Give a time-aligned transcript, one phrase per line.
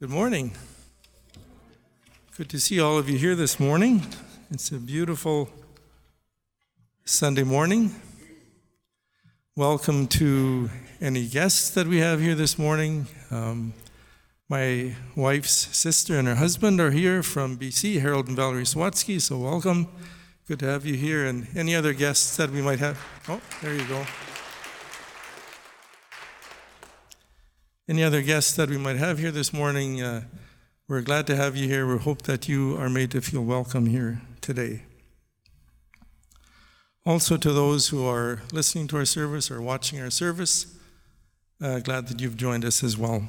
[0.00, 0.52] Good morning.
[2.36, 4.06] Good to see all of you here this morning.
[4.48, 5.50] It's a beautiful
[7.04, 7.96] Sunday morning.
[9.56, 13.08] Welcome to any guests that we have here this morning.
[13.32, 13.74] Um,
[14.48, 19.36] my wife's sister and her husband are here from BC, Harold and Valerie Swatsky, so
[19.38, 19.88] welcome.
[20.46, 21.26] Good to have you here.
[21.26, 23.04] And any other guests that we might have?
[23.28, 24.06] Oh, there you go.
[27.88, 30.02] Any other guests that we might have here this morning?
[30.02, 30.24] Uh,
[30.88, 31.86] we're glad to have you here.
[31.86, 34.82] We hope that you are made to feel welcome here today.
[37.06, 40.66] Also, to those who are listening to our service or watching our service,
[41.62, 43.26] uh, glad that you've joined us as well.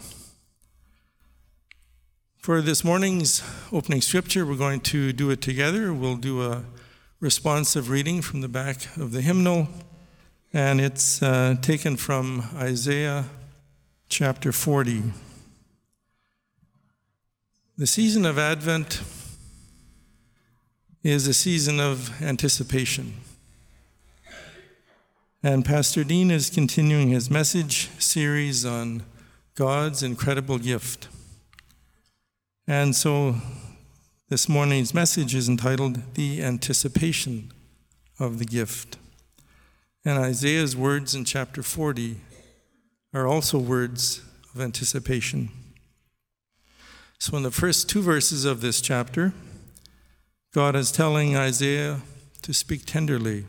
[2.37, 3.41] For this morning's
[3.71, 5.93] opening scripture, we're going to do it together.
[5.93, 6.65] We'll do a
[7.21, 9.69] responsive reading from the back of the hymnal,
[10.51, 13.23] and it's uh, taken from Isaiah
[14.09, 15.03] chapter 40.
[17.77, 19.03] The season of Advent
[21.03, 23.13] is a season of anticipation.
[25.43, 29.03] And Pastor Dean is continuing his message series on
[29.53, 31.07] God's incredible gift.
[32.67, 33.35] And so
[34.27, 37.51] this morning's message is entitled The Anticipation
[38.19, 38.97] of the Gift.
[40.03, 42.17] And Isaiah's words in chapter 40
[43.13, 44.21] are also words
[44.53, 45.49] of anticipation.
[47.17, 49.33] So, in the first two verses of this chapter,
[50.53, 52.01] God is telling Isaiah
[52.43, 53.45] to speak tenderly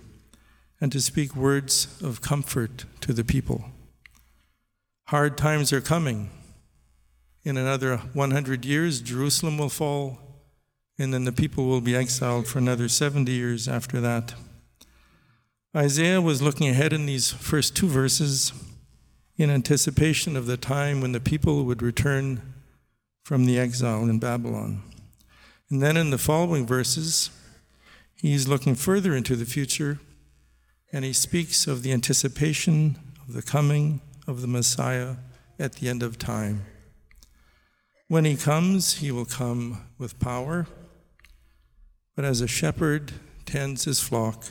[0.81, 3.67] and to speak words of comfort to the people.
[5.09, 6.31] Hard times are coming.
[7.45, 10.19] In another 100 years, Jerusalem will fall,
[10.99, 14.35] and then the people will be exiled for another 70 years after that.
[15.77, 18.53] Isaiah was looking ahead in these first two verses
[19.41, 22.43] in anticipation of the time when the people would return
[23.25, 24.83] from the exile in Babylon.
[25.71, 27.31] And then in the following verses,
[28.15, 29.99] he's looking further into the future
[30.93, 35.17] and he speaks of the anticipation of the coming of the Messiah
[35.59, 36.67] at the end of time.
[38.09, 40.67] When he comes, he will come with power,
[42.15, 43.13] but as a shepherd
[43.47, 44.49] tends his flock,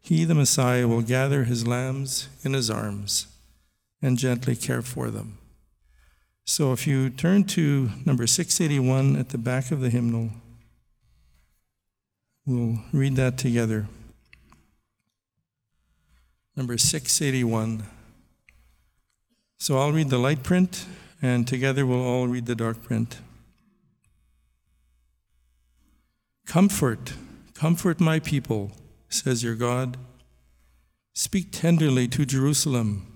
[0.00, 3.28] he, the Messiah, will gather his lambs in his arms
[4.02, 5.38] and gently care for them.
[6.44, 10.30] So if you turn to number 681 at the back of the hymnal,
[12.46, 13.86] we'll read that together.
[16.54, 17.82] Number 681.
[19.58, 20.86] So I'll read the light print,
[21.20, 23.18] and together we'll all read the dark print.
[26.46, 27.14] Comfort,
[27.54, 28.70] comfort my people,
[29.08, 29.96] says your God.
[31.12, 33.15] Speak tenderly to Jerusalem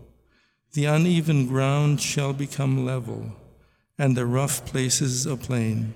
[0.73, 3.33] the uneven ground shall become level,
[3.97, 5.93] and the rough places a plain.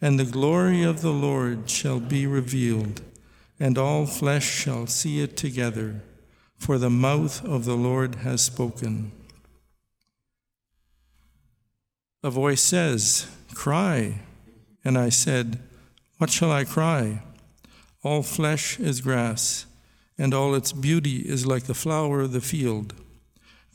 [0.00, 3.00] And the glory of the Lord shall be revealed,
[3.58, 6.02] and all flesh shall see it together,
[6.58, 9.12] for the mouth of the Lord has spoken.
[12.22, 14.20] A voice says, Cry.
[14.84, 15.60] And I said,
[16.18, 17.22] What shall I cry?
[18.02, 19.64] All flesh is grass,
[20.18, 22.94] and all its beauty is like the flower of the field.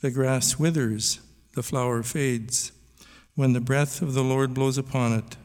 [0.00, 1.20] The grass withers,
[1.54, 2.72] the flower fades,
[3.34, 5.36] when the breath of the Lord blows upon it.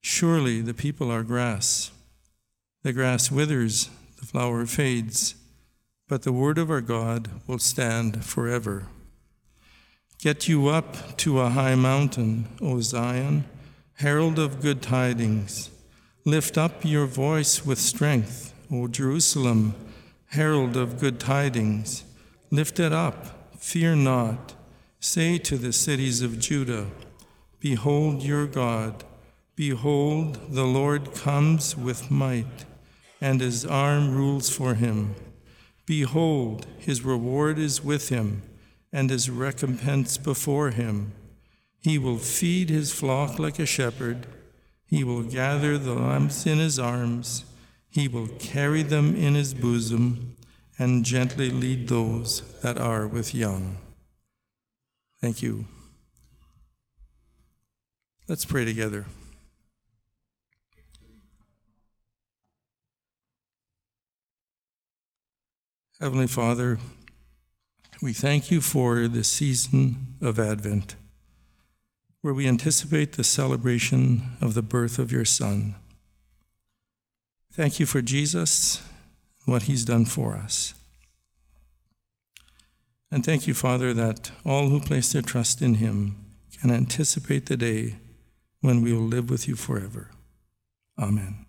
[0.00, 1.92] Surely the people are grass.
[2.82, 5.36] The grass withers, the flower fades,
[6.08, 8.88] but the word of our God will stand forever.
[10.18, 13.44] Get you up to a high mountain, O Zion,
[13.94, 15.70] herald of good tidings.
[16.24, 19.76] Lift up your voice with strength, O Jerusalem,
[20.26, 22.02] herald of good tidings.
[22.50, 24.54] Lift it up Fear not.
[25.00, 26.86] Say to the cities of Judah,
[27.60, 29.04] Behold your God.
[29.56, 32.64] Behold, the Lord comes with might,
[33.20, 35.16] and his arm rules for him.
[35.86, 38.42] Behold, his reward is with him,
[38.92, 41.12] and his recompense before him.
[41.80, 44.28] He will feed his flock like a shepherd.
[44.86, 47.44] He will gather the lambs in his arms.
[47.90, 50.36] He will carry them in his bosom
[50.78, 53.78] and gently lead those that are with young.
[55.20, 55.64] Thank you.
[58.28, 59.06] Let's pray together.
[66.00, 66.78] Heavenly Father,
[68.00, 70.94] we thank you for the season of Advent,
[72.20, 75.74] where we anticipate the celebration of the birth of your Son.
[77.52, 78.80] Thank you for Jesus
[79.48, 80.74] what he's done for us.
[83.10, 86.16] And thank you, Father, that all who place their trust in him
[86.60, 87.96] can anticipate the day
[88.60, 90.10] when we will live with you forever.
[90.98, 91.46] Amen.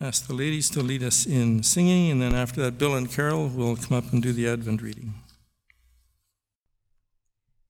[0.00, 3.48] Ask the ladies to lead us in singing, and then after that, Bill and Carol
[3.48, 5.14] will come up and do the Advent reading.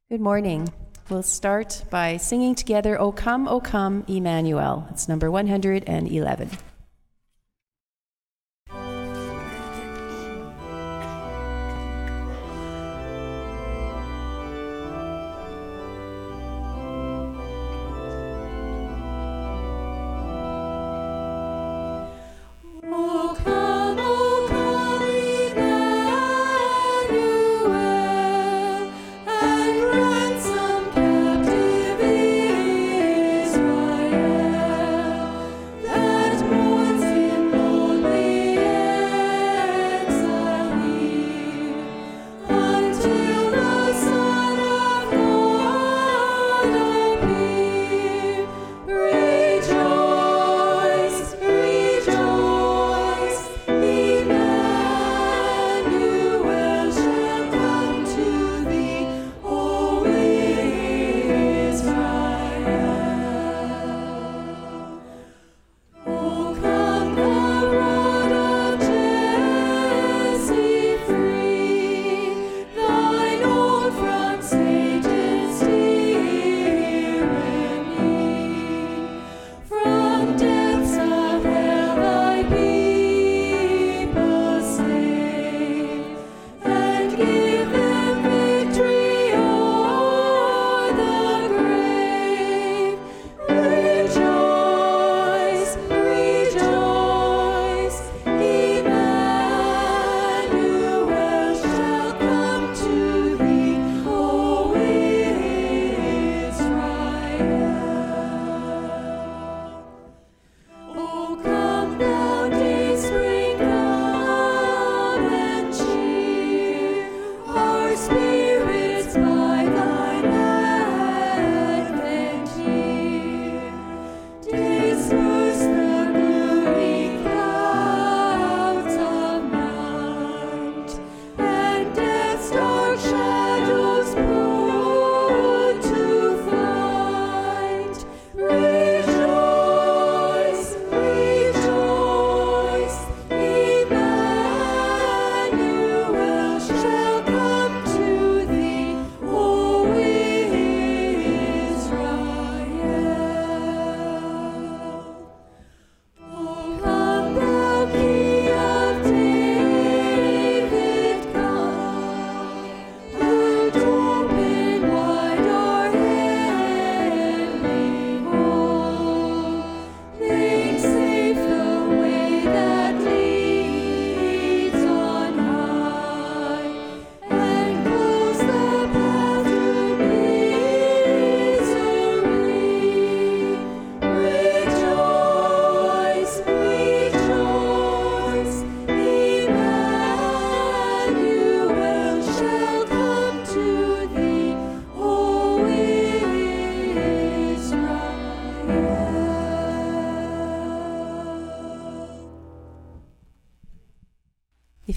[0.09, 0.73] Good morning.
[1.11, 4.89] We'll start by singing together, O come, O come, Emmanuel.
[4.91, 6.51] It's number 111.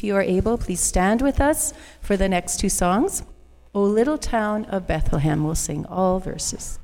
[0.04, 3.24] You are able, please stand with us for the next two songs.
[3.74, 6.80] O Little Town of Bethlehem, we'll sing all verses.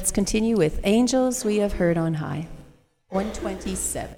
[0.00, 2.48] Let's continue with Angels We Have Heard on High.
[3.10, 4.09] 127.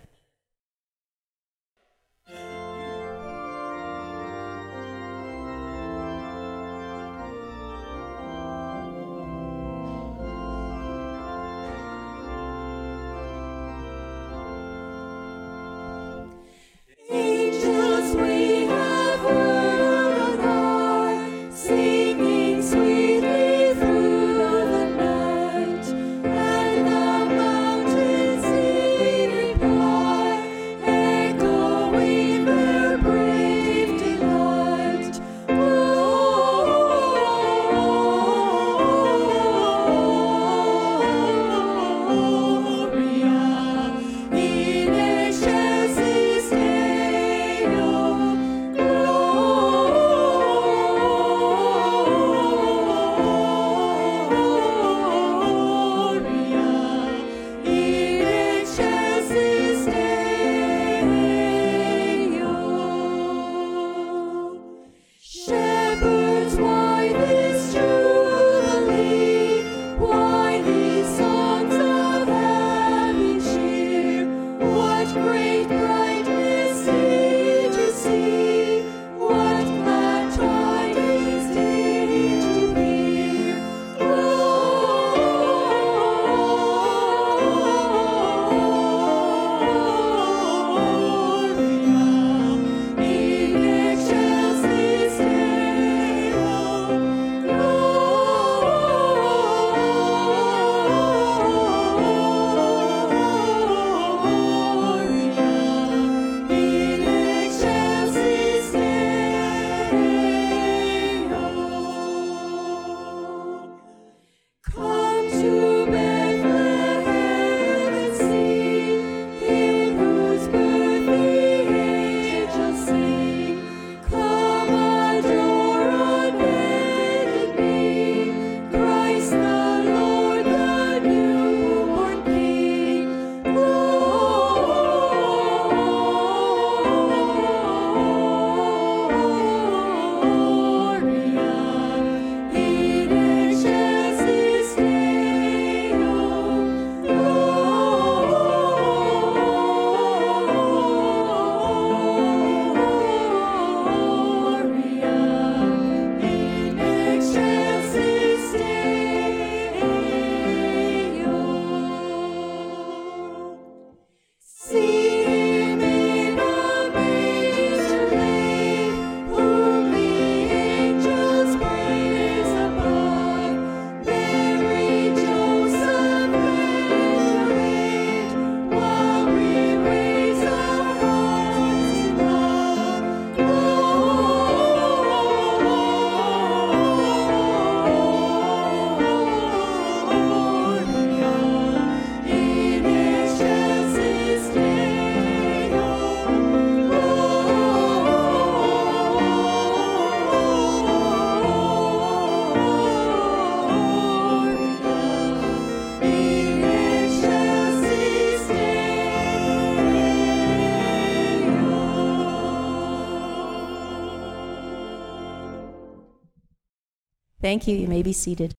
[217.52, 217.76] Thank you.
[217.76, 218.54] You may be seated.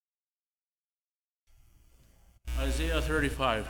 [2.60, 3.68] Isaiah 35.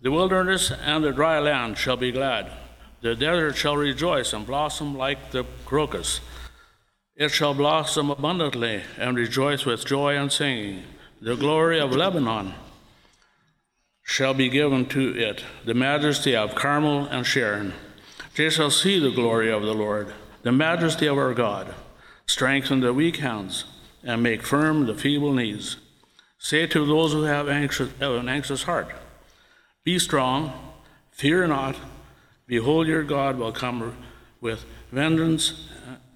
[0.00, 2.52] The wilderness and the dry land shall be glad.
[3.00, 6.20] The desert shall rejoice and blossom like the crocus.
[7.16, 10.84] It shall blossom abundantly and rejoice with joy and singing.
[11.20, 12.54] The glory of Lebanon
[14.04, 17.72] shall be given to it, the majesty of Carmel and Sharon.
[18.36, 21.74] They shall see the glory of the Lord, the majesty of our God.
[22.28, 23.64] Strengthen the weak hands
[24.06, 25.76] and make firm the feeble knees.
[26.38, 28.88] Say to those who have anxious, have an anxious heart,
[29.84, 30.52] Be strong,
[31.10, 31.76] fear not.
[32.46, 33.96] Behold, your God will come
[34.40, 35.68] with vengeance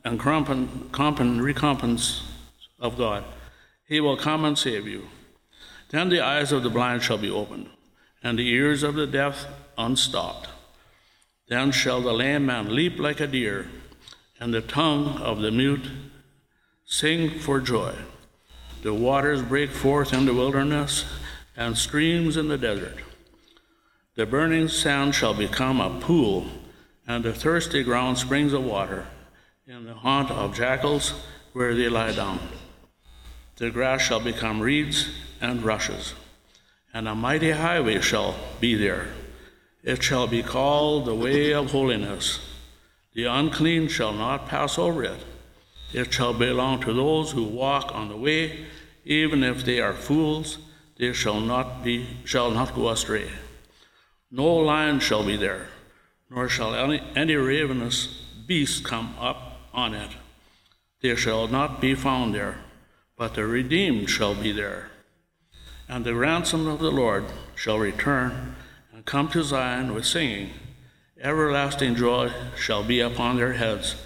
[0.05, 0.21] and
[1.43, 2.23] recompense
[2.79, 3.25] of God.
[3.85, 5.09] He will come and save you.
[5.89, 7.69] Then the eyes of the blind shall be opened,
[8.23, 10.49] and the ears of the deaf unstopped.
[11.49, 13.67] Then shall the lame man leap like a deer,
[14.39, 15.91] and the tongue of the mute
[16.91, 17.95] sing for joy.
[18.83, 21.05] The waters break forth in the wilderness,
[21.57, 22.97] and streams in the desert.
[24.17, 26.49] The burning sand shall become a pool,
[27.07, 29.07] and the thirsty ground springs of water,
[29.69, 31.15] in the haunt of jackals
[31.53, 32.41] where they lie down.
[33.57, 36.15] The grass shall become reeds and rushes,
[36.93, 39.07] and a mighty highway shall be there.
[39.85, 42.41] It shall be called the way of holiness.
[43.15, 45.25] The unclean shall not pass over it.
[45.93, 48.67] It shall belong to those who walk on the way,
[49.05, 50.59] even if they are fools,
[50.99, 53.31] they shall not be shall not go astray.
[54.31, 55.69] No lion shall be there,
[56.29, 58.07] nor shall any, any ravenous
[58.47, 60.11] beast come up on it.
[61.00, 62.59] They shall not be found there,
[63.17, 64.91] but the redeemed shall be there.
[65.89, 67.25] And the ransom of the Lord
[67.57, 68.55] shall return
[68.93, 70.50] and come to Zion with singing.
[71.21, 73.97] Everlasting joy shall be upon their heads.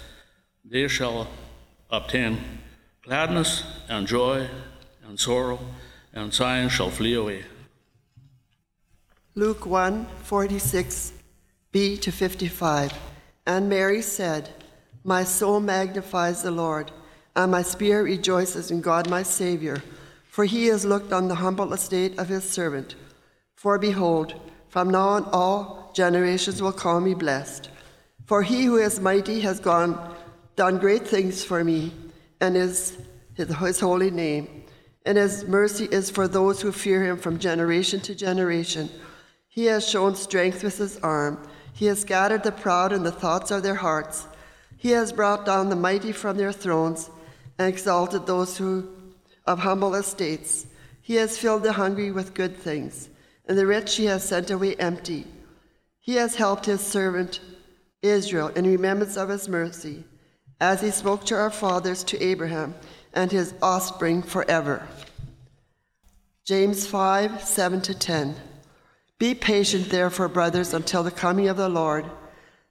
[0.63, 1.27] They shall
[1.95, 2.39] obtain
[3.01, 4.47] gladness and joy
[5.07, 5.59] and sorrow,
[6.13, 7.43] and sighing shall flee away.
[9.35, 12.93] Luke 1 46b to 55.
[13.45, 14.49] And Mary said,
[15.03, 16.91] My soul magnifies the Lord,
[17.35, 19.83] and my spirit rejoices in God my Savior,
[20.27, 22.95] for he has looked on the humble estate of his servant.
[23.55, 24.35] For behold,
[24.69, 27.69] from now on all generations will call me blessed.
[28.25, 30.14] For he who is mighty has gone,
[30.55, 31.91] done great things for me,
[32.41, 32.97] and is
[33.33, 34.63] his, his holy name.
[35.05, 38.89] And his mercy is for those who fear him from generation to generation.
[39.47, 41.47] He has shown strength with his arm.
[41.73, 44.27] He has scattered the proud in the thoughts of their hearts.
[44.77, 47.09] He has brought down the mighty from their thrones
[47.57, 48.89] and exalted those who
[49.45, 50.65] of humble estates.
[51.01, 53.09] He has filled the hungry with good things,
[53.47, 55.27] and the rich he has sent away empty.
[55.99, 57.39] He has helped his servant
[58.01, 60.03] Israel in remembrance of his mercy,
[60.59, 62.75] as he spoke to our fathers, to Abraham,
[63.13, 64.87] and his offspring forever.
[66.43, 68.35] James 5 7 to 10.
[69.17, 72.05] Be patient, therefore, brothers, until the coming of the Lord.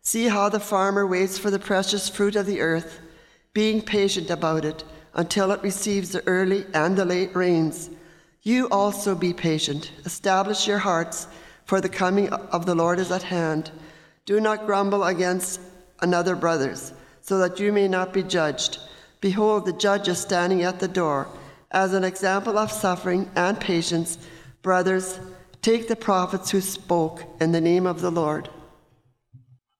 [0.02, 3.00] See how the farmer waits for the precious fruit of the earth,
[3.54, 7.88] being patient about it until it receives the early and the late rains.
[8.42, 9.90] You also be patient.
[10.04, 11.26] Establish your hearts,
[11.64, 13.70] for the coming of the Lord is at hand.
[14.26, 15.60] Do not grumble against
[16.00, 16.92] another, brothers,
[17.24, 18.78] so that you may not be judged.
[19.22, 21.26] Behold, the judge is standing at the door.
[21.70, 24.18] As an example of suffering and patience,
[24.60, 25.18] brothers,
[25.62, 28.50] take the prophets who spoke in the name of the Lord.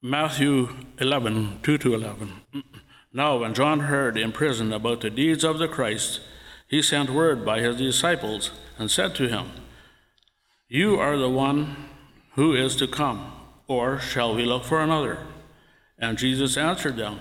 [0.00, 2.33] Matthew 11, 2 to 11.
[3.12, 6.20] Now, when John heard in prison about the deeds of the Christ,
[6.66, 9.50] he sent word by his disciples and said to him,
[10.66, 11.76] You are the one
[12.37, 13.33] who is to come,
[13.68, 15.18] or shall we look for another?
[15.98, 17.20] And Jesus answered them,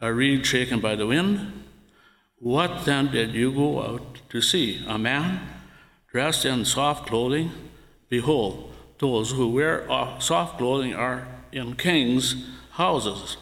[0.00, 1.64] A reed shaken by the wind?
[2.38, 4.82] What then did you go out to see?
[4.88, 5.46] A man
[6.10, 7.52] dressed in soft clothing?
[8.08, 13.36] Behold, those who wear uh, soft clothing are in kings' houses.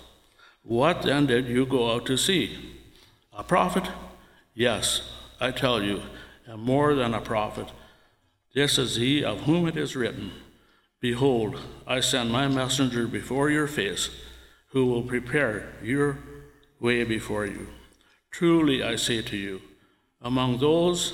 [0.62, 2.76] What then did you go out to see?
[3.32, 3.84] A prophet?
[4.52, 5.02] Yes,
[5.40, 6.02] I tell you,
[6.44, 7.68] and more than a prophet.
[8.52, 10.32] This is he of whom it is written
[11.00, 14.10] Behold, I send my messenger before your face,
[14.70, 16.18] who will prepare your
[16.80, 17.68] way before you.
[18.30, 19.60] Truly I say to you,
[20.20, 21.12] among those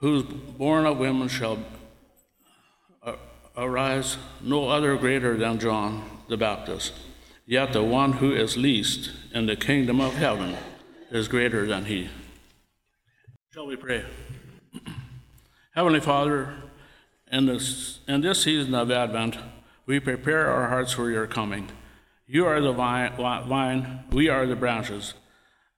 [0.00, 1.58] whose born of women shall
[3.02, 3.14] uh,
[3.56, 6.92] arise no other greater than John the Baptist.
[7.46, 10.56] Yet the one who is least in the kingdom of heaven
[11.10, 12.08] is greater than he.
[13.52, 14.04] Shall we pray?
[15.74, 16.54] Heavenly Father,
[17.30, 19.38] in this, in this season of Advent,
[19.86, 21.68] we prepare our hearts for your coming.
[22.28, 25.14] You are the vine, we are the branches.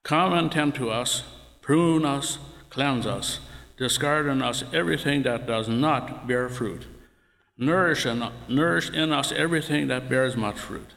[0.01, 1.23] Come and tend to us,
[1.61, 2.39] prune us,
[2.71, 3.39] cleanse us,
[3.77, 6.87] discard in us everything that does not bear fruit.
[7.55, 10.89] Nourish in, nourish in us everything that bears much fruit.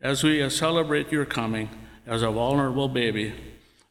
[0.00, 1.70] As we celebrate your coming
[2.06, 3.32] as a vulnerable baby,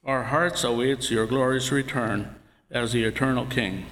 [0.05, 2.35] our hearts awaits your glorious return
[2.71, 3.87] as the eternal King.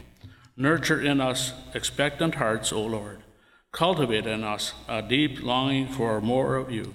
[0.55, 3.23] Nurture in us expectant hearts, O Lord.
[3.71, 6.93] Cultivate in us a deep longing for more of you,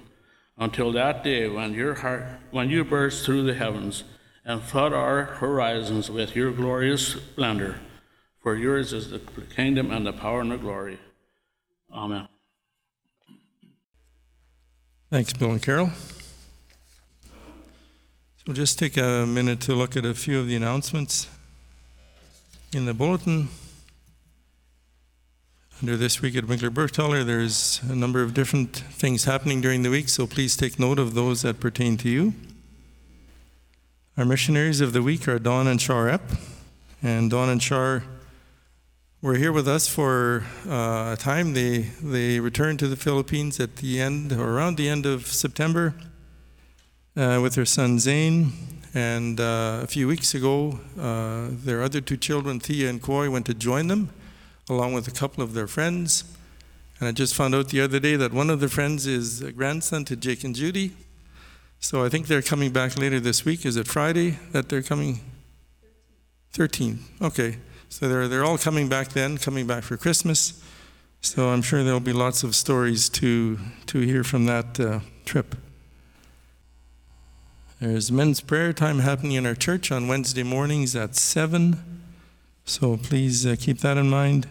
[0.58, 4.04] until that day when your heart, when you burst through the heavens
[4.44, 7.80] and flood our horizons with your glorious splendor.
[8.40, 10.98] For yours is the kingdom and the power and the glory.
[11.92, 12.28] Amen.
[15.10, 15.90] Thanks, Bill and Carol.
[17.24, 17.32] So
[18.46, 21.28] we'll just take a minute to look at a few of the announcements.
[22.72, 23.48] In the bulletin,
[25.82, 29.90] under this week at Winkler Bergthaler, there's a number of different things happening during the
[29.90, 32.32] week, so please take note of those that pertain to you.
[34.16, 36.38] Our missionaries of the week are Dawn and Char Epp.
[37.02, 38.04] And Dawn and Char
[39.20, 41.52] were here with us for uh, a time.
[41.52, 45.94] They, they returned to the Philippines at the end, or around the end of September,
[47.18, 48.52] uh, with their son Zane.
[48.94, 53.44] And uh, a few weeks ago, uh, their other two children, Thea and Koi, went
[53.44, 54.08] to join them,
[54.68, 56.24] along with a couple of their friends.
[56.98, 59.52] And I just found out the other day that one of their friends is a
[59.52, 60.92] grandson to Jake and Judy.
[61.78, 63.66] So I think they're coming back later this week.
[63.66, 65.20] Is it Friday that they're coming?
[66.52, 66.98] 13.
[67.20, 67.58] Okay.
[67.88, 70.62] So they're, they're all coming back then, coming back for Christmas.
[71.20, 75.54] So I'm sure there'll be lots of stories to, to hear from that uh, trip.
[77.80, 81.76] There's men's prayer time happening in our church on Wednesday mornings at 7.
[82.64, 84.48] So please uh, keep that in mind.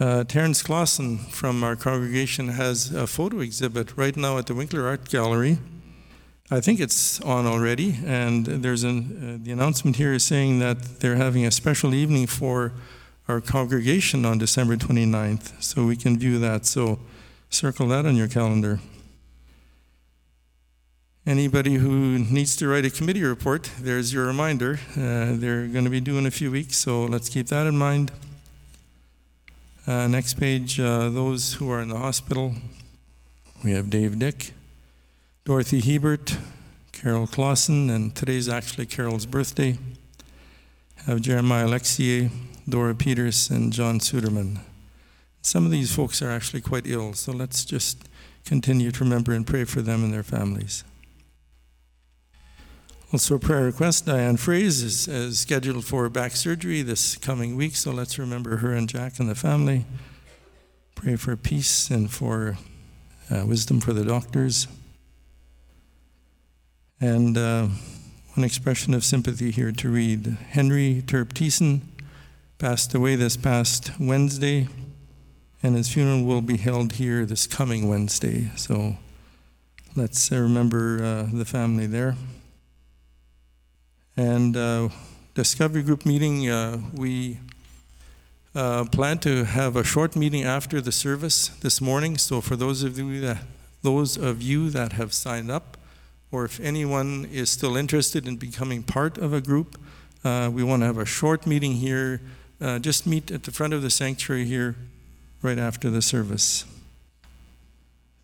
[0.00, 4.88] Uh, Terence Clausen from our congregation has a photo exhibit right now at the Winkler
[4.88, 5.58] Art Gallery.
[6.50, 10.98] I think it's on already, and there's an, uh, the announcement here is saying that
[10.98, 12.72] they're having a special evening for
[13.28, 16.66] our congregation on December 29th, so we can view that.
[16.66, 16.98] So
[17.48, 18.80] circle that on your calendar.
[21.24, 24.80] Anybody who needs to write a committee report, there's your reminder.
[24.96, 27.78] Uh, they're going to be due in a few weeks, so let's keep that in
[27.78, 28.10] mind.
[29.86, 32.54] Uh, next page, uh, those who are in the hospital.
[33.62, 34.54] We have Dave Dick,
[35.44, 36.38] Dorothy Hebert,
[36.92, 39.76] Carol Clausen, and today's actually Carol's birthday.
[41.04, 42.30] Have Jeremiah Alexier,
[42.66, 44.60] Dora Peters, and John Suderman.
[45.42, 48.08] Some of these folks are actually quite ill, so let's just
[48.46, 50.82] continue to remember and pray for them and their families.
[53.14, 57.76] Also, a prayer request Diane Fraze is, is scheduled for back surgery this coming week,
[57.76, 59.86] so let's remember her and Jack and the family.
[60.96, 62.58] Pray for peace and for
[63.30, 64.66] uh, wisdom for the doctors.
[67.00, 67.68] And uh,
[68.34, 71.82] one expression of sympathy here to read Henry Terp Thiessen
[72.58, 74.66] passed away this past Wednesday,
[75.62, 78.50] and his funeral will be held here this coming Wednesday.
[78.56, 78.96] So
[79.94, 82.16] let's uh, remember uh, the family there.
[84.16, 84.90] And uh,
[85.34, 87.38] Discovery Group meeting, uh, we
[88.54, 92.16] uh, plan to have a short meeting after the service this morning.
[92.16, 93.38] So for those of you that
[93.82, 95.76] those of you that have signed up,
[96.30, 99.78] or if anyone is still interested in becoming part of a group,
[100.24, 102.22] uh, we want to have a short meeting here.
[102.60, 104.76] Uh, just meet at the front of the sanctuary here,
[105.42, 106.64] right after the service.
[107.24, 107.28] I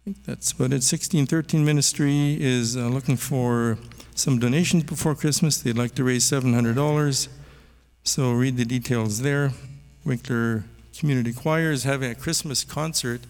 [0.04, 0.80] think that's about it.
[0.80, 3.76] 1613 Ministry is uh, looking for
[4.20, 5.56] some donations before Christmas.
[5.56, 7.28] They'd like to raise $700.
[8.04, 9.52] So read the details there.
[10.04, 13.22] Winkler Community Choir is having a Christmas concert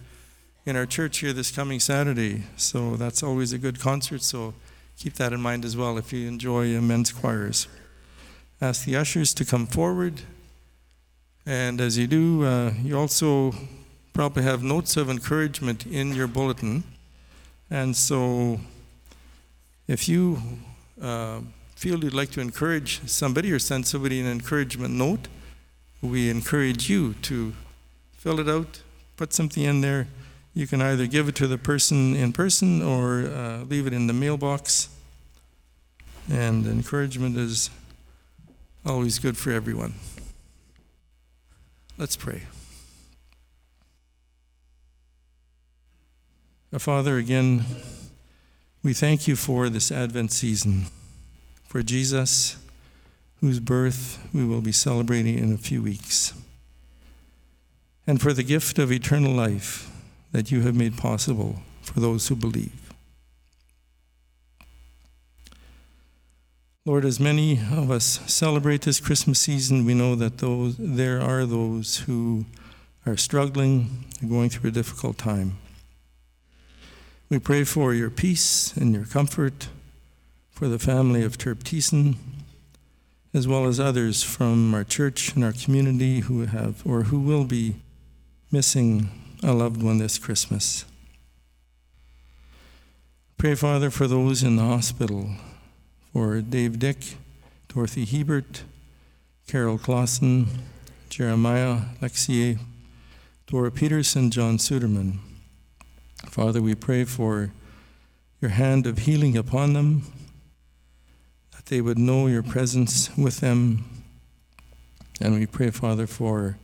[0.65, 2.43] in our church here this coming Saturday.
[2.57, 4.21] So that's always a good concert.
[4.21, 4.53] So
[4.97, 7.69] keep that in mind as well if you enjoy men's choirs.
[8.61, 10.21] Ask the ushers to come forward.
[11.45, 13.53] And as you do, uh, you also
[14.11, 16.83] probably have notes of encouragement in your bulletin.
[17.69, 18.59] And so
[19.87, 20.41] if you
[21.01, 21.39] uh,
[21.75, 25.27] feel you'd like to encourage somebody or send somebody an encouragement note,
[26.01, 27.53] we encourage you to
[28.13, 28.81] fill it out,
[29.17, 30.07] put something in there.
[30.53, 34.07] You can either give it to the person in person or uh, leave it in
[34.07, 34.89] the mailbox.
[36.29, 37.69] And encouragement is
[38.85, 39.95] always good for everyone.
[41.97, 42.43] Let's pray.
[46.77, 47.65] Father, again,
[48.83, 50.85] we thank you for this Advent season,
[51.65, 52.57] for Jesus,
[53.39, 56.33] whose birth we will be celebrating in a few weeks,
[58.07, 59.91] and for the gift of eternal life
[60.31, 62.93] that you have made possible for those who believe.
[66.83, 71.45] Lord, as many of us celebrate this Christmas season, we know that those, there are
[71.45, 72.45] those who
[73.05, 75.57] are struggling going through a difficult time.
[77.31, 79.69] We pray for your peace and your comfort
[80.51, 82.15] for the family of Terp Thiessen,
[83.33, 87.45] as well as others from our church and our community who have or who will
[87.45, 87.75] be
[88.51, 89.09] missing
[89.41, 90.83] a loved one this Christmas.
[93.37, 95.29] Pray, Father, for those in the hospital,
[96.11, 97.15] for Dave Dick,
[97.69, 98.63] Dorothy Hebert,
[99.47, 100.47] Carol Clausen,
[101.09, 102.59] Jeremiah Lexier,
[103.47, 105.19] Dora Peterson, John Suderman.
[106.29, 107.51] Father, we pray for
[108.39, 110.03] your hand of healing upon them,
[111.55, 113.85] that they would know your presence with them,
[115.21, 116.57] And we pray, Father, for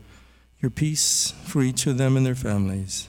[0.60, 3.08] your peace for each of them and their families.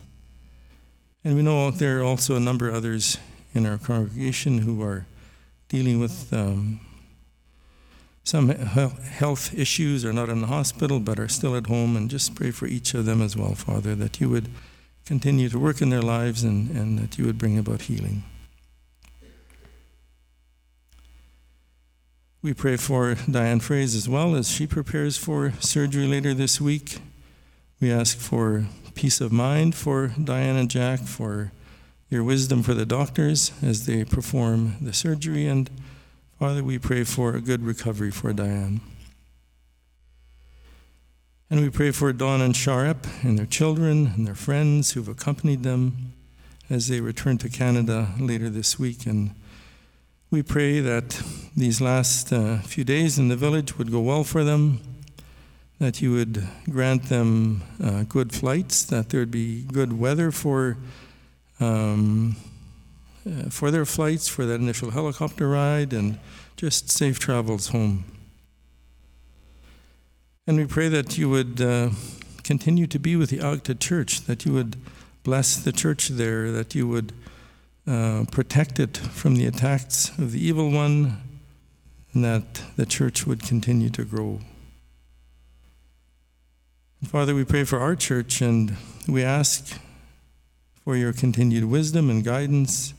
[1.25, 3.17] And we know there are also a number of others
[3.55, 5.07] in our congregation who are
[5.69, 6.81] dealing with um,
[8.25, 11.97] some health issues, are not in the hospital, but are still at home.
[11.97, 14.51] And just pray for each of them as well, Father, that you would
[15.09, 18.25] continue to work in their lives and, and that you would bring about healing.
[22.43, 26.99] We pray for Diane Fraze as well as she prepares for surgery later this week.
[27.81, 31.53] We ask for peace of mind for Diane and Jack, for
[32.11, 35.47] your wisdom for the doctors as they perform the surgery.
[35.47, 35.71] And
[36.39, 38.83] Father, we pray for a good recovery for Diane.
[41.51, 45.63] And we pray for Dawn and Char and their children and their friends who've accompanied
[45.63, 46.13] them
[46.69, 49.07] as they return to Canada later this week.
[49.07, 49.31] And
[50.31, 51.23] we pray that
[51.57, 54.81] these last uh, few days in the village would go well for them,
[55.79, 60.77] that you would grant them uh, good flights, that there would be good weather for,
[61.61, 62.37] um,
[63.27, 66.19] uh, for their flights, for that initial helicopter ride, and
[66.59, 68.05] just safe travels home.
[70.49, 71.91] And we pray that you would uh,
[72.43, 74.79] continue to be with the Agta Church, that you would
[75.23, 77.13] bless the church there, that you would
[77.87, 81.19] uh, protect it from the attacks of the evil one,
[82.15, 84.41] and that the church would continue to grow.
[87.03, 88.75] And Father, we pray for our church and
[89.07, 89.79] we ask
[90.83, 92.95] for your continued wisdom and guidance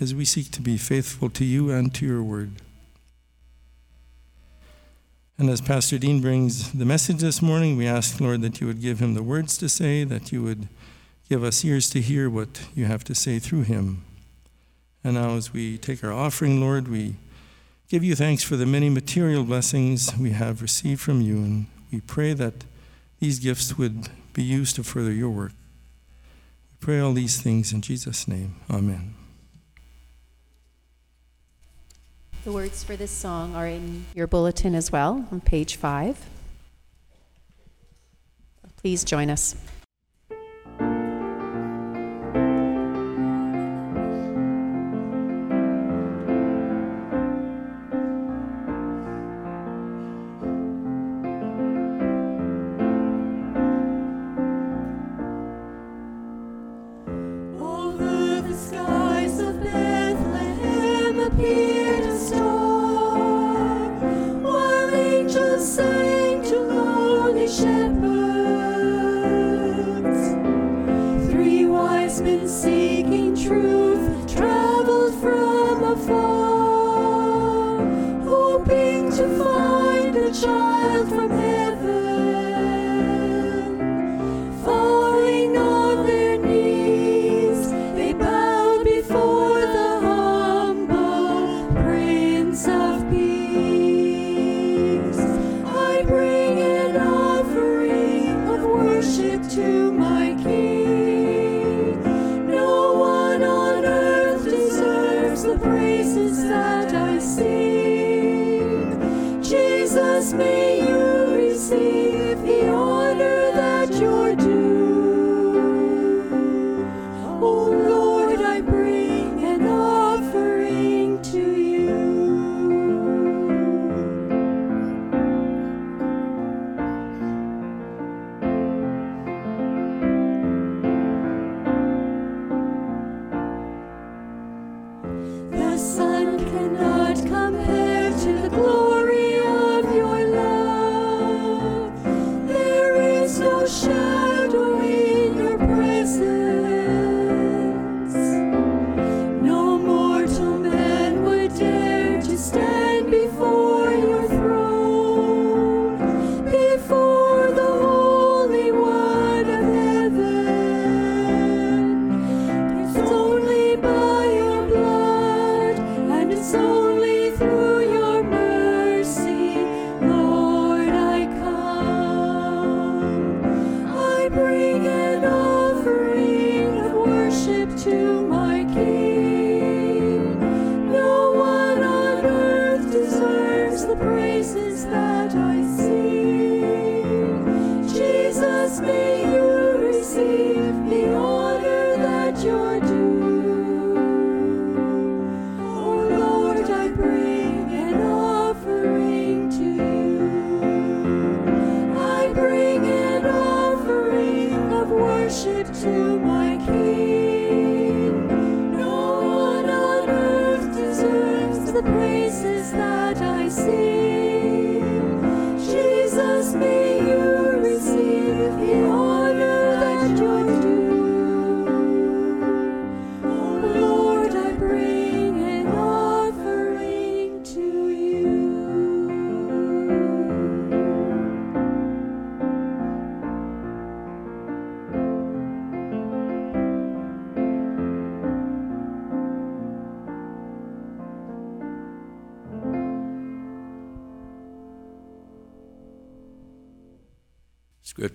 [0.00, 2.52] as we seek to be faithful to you and to your word.
[5.40, 8.82] And as Pastor Dean brings the message this morning, we ask, Lord, that you would
[8.82, 10.68] give him the words to say, that you would
[11.30, 14.04] give us ears to hear what you have to say through him.
[15.02, 17.16] And now, as we take our offering, Lord, we
[17.88, 22.02] give you thanks for the many material blessings we have received from you, and we
[22.02, 22.64] pray that
[23.18, 25.52] these gifts would be used to further your work.
[26.70, 28.56] We pray all these things in Jesus' name.
[28.68, 29.14] Amen.
[32.42, 36.16] The words for this song are in your bulletin as well, on page five.
[38.78, 39.54] Please join us.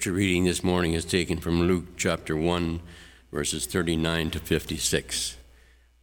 [0.05, 2.79] Scripture reading this morning is taken from Luke chapter 1,
[3.31, 5.35] verses 39 to 56.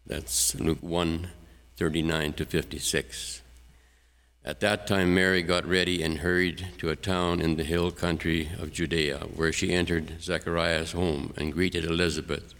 [0.04, 1.28] That's Luke 1,
[1.76, 3.42] 39 to 56.
[4.44, 8.50] At that time, Mary got ready and hurried to a town in the hill country
[8.58, 12.54] of Judea, where she entered Zechariah's home and greeted Elizabeth.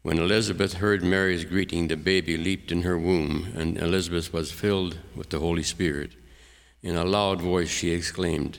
[0.00, 4.96] When Elizabeth heard Mary's greeting, the baby leaped in her womb, and Elizabeth was filled
[5.14, 6.12] with the Holy Spirit.
[6.82, 8.58] In a loud voice, she exclaimed,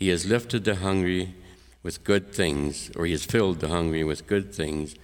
[0.00, 1.34] He has lifted the hungry
[1.82, 4.94] with good things, or he has filled the hungry with good things,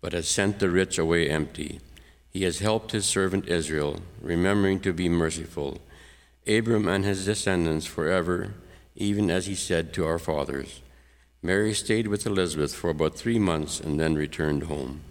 [0.00, 1.80] but has sent the rich away empty.
[2.30, 5.82] He has helped his servant Israel, remembering to be merciful,
[6.46, 8.54] Abram and his descendants forever,
[8.96, 10.80] even as he said to our fathers.
[11.42, 15.02] Mary stayed with Elizabeth for about three months and then returned home.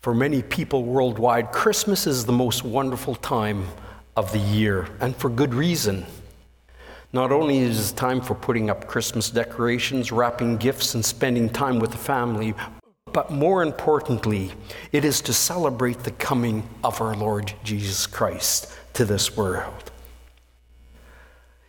[0.00, 3.66] For many people worldwide, Christmas is the most wonderful time
[4.16, 6.06] of the year, and for good reason.
[7.14, 11.78] Not only is it time for putting up Christmas decorations, wrapping gifts, and spending time
[11.78, 12.54] with the family,
[13.12, 14.52] but more importantly,
[14.92, 19.90] it is to celebrate the coming of our Lord Jesus Christ to this world.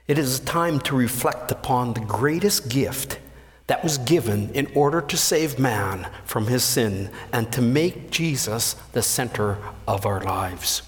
[0.07, 3.19] It is a time to reflect upon the greatest gift
[3.67, 8.73] that was given in order to save man from his sin and to make Jesus
[8.93, 10.83] the center of our lives.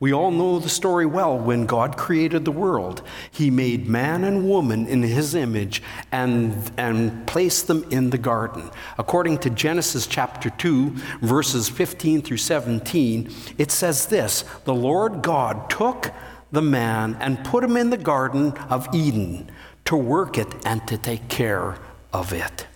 [0.00, 3.02] We all know the story well when God created the world.
[3.30, 8.70] He made man and woman in his image and, and placed them in the garden.
[8.96, 15.68] According to Genesis chapter 2, verses 15 through 17, it says this The Lord God
[15.68, 16.12] took
[16.50, 19.50] the man and put him in the Garden of Eden
[19.84, 21.76] to work it and to take care
[22.10, 22.66] of it.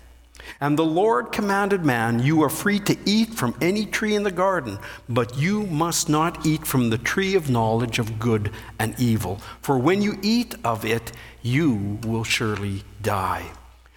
[0.61, 4.31] And the Lord commanded man, You are free to eat from any tree in the
[4.31, 4.79] garden,
[5.09, 9.41] but you must not eat from the tree of knowledge of good and evil.
[9.61, 13.51] For when you eat of it, you will surely die.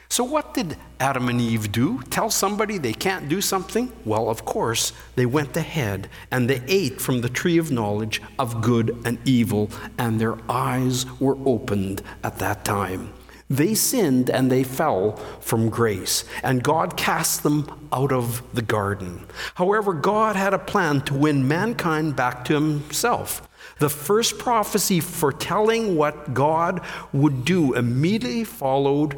[0.10, 2.02] So, what did Adam and Eve do?
[2.10, 3.92] Tell somebody they can't do something?
[4.06, 8.62] Well, of course, they went ahead and they ate from the tree of knowledge of
[8.62, 13.14] good and evil, and their eyes were opened at that time.
[13.50, 19.26] They sinned and they fell from grace, and God cast them out of the garden.
[19.56, 23.48] However, God had a plan to win mankind back to Himself.
[23.80, 26.82] The first prophecy foretelling what God
[27.14, 29.18] would do immediately followed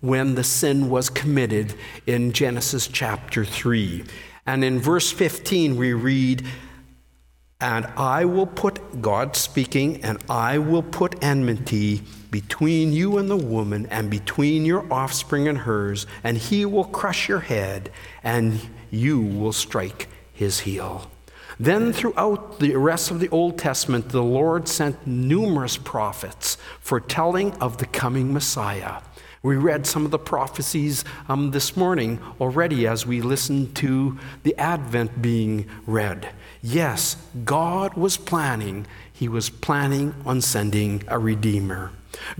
[0.00, 1.74] when the sin was committed
[2.06, 4.04] in Genesis chapter 3.
[4.46, 6.44] And in verse 15, we read,
[7.60, 13.36] And I will put, God speaking, and I will put enmity between you and the
[13.36, 17.90] woman, and between your offspring and hers, and he will crush your head,
[18.22, 18.60] and
[18.90, 21.10] you will strike his heel.
[21.58, 27.76] Then, throughout the rest of the Old Testament, the Lord sent numerous prophets foretelling of
[27.76, 29.02] the coming Messiah.
[29.42, 34.54] We read some of the prophecies um, this morning already as we listened to the
[34.56, 36.30] Advent being read.
[36.62, 41.90] Yes, God was planning, He was planning on sending a Redeemer.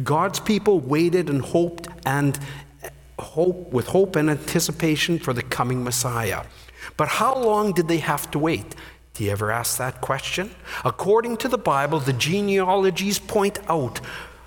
[0.02, 2.38] God's people waited and hoped and
[3.18, 6.44] hope with hope and anticipation for the coming Messiah.
[6.96, 8.74] But how long did they have to wait?
[9.14, 10.50] Do you ever ask that question?
[10.84, 14.00] According to the Bible, the genealogies point out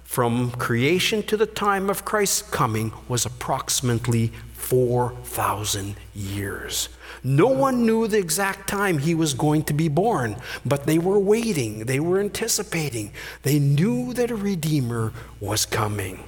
[0.03, 6.89] from creation to the time of Christ's coming was approximately 4,000 years.
[7.23, 11.19] No one knew the exact time he was going to be born, but they were
[11.19, 13.11] waiting, they were anticipating.
[13.43, 16.23] They knew that a Redeemer was coming.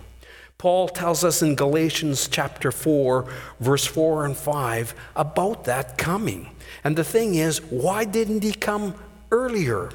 [0.58, 3.30] Paul tells us in Galatians chapter 4,
[3.60, 6.50] verse 4 and 5 about that coming.
[6.84, 8.96] And the thing is, why didn't he come
[9.32, 9.92] earlier?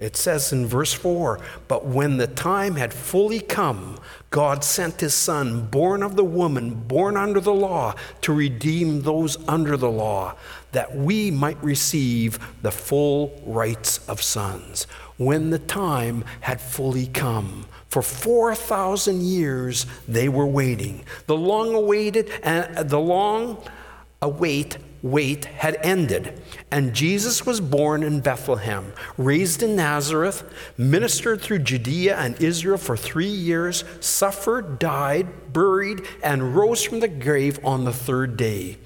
[0.00, 1.38] It says in verse 4
[1.68, 3.98] But when the time had fully come,
[4.30, 9.36] God sent his Son, born of the woman, born under the law, to redeem those
[9.46, 10.36] under the law,
[10.72, 14.84] that we might receive the full rights of sons.
[15.18, 21.04] When the time had fully come, for 4,000 years they were waiting.
[21.26, 23.62] The long awaited and the long
[24.22, 26.40] await wait had ended,
[26.70, 30.44] and Jesus was born in Bethlehem, raised in Nazareth,
[30.76, 37.08] ministered through Judea and Israel for three years, suffered, died, buried, and rose from the
[37.08, 38.78] grave on the third day,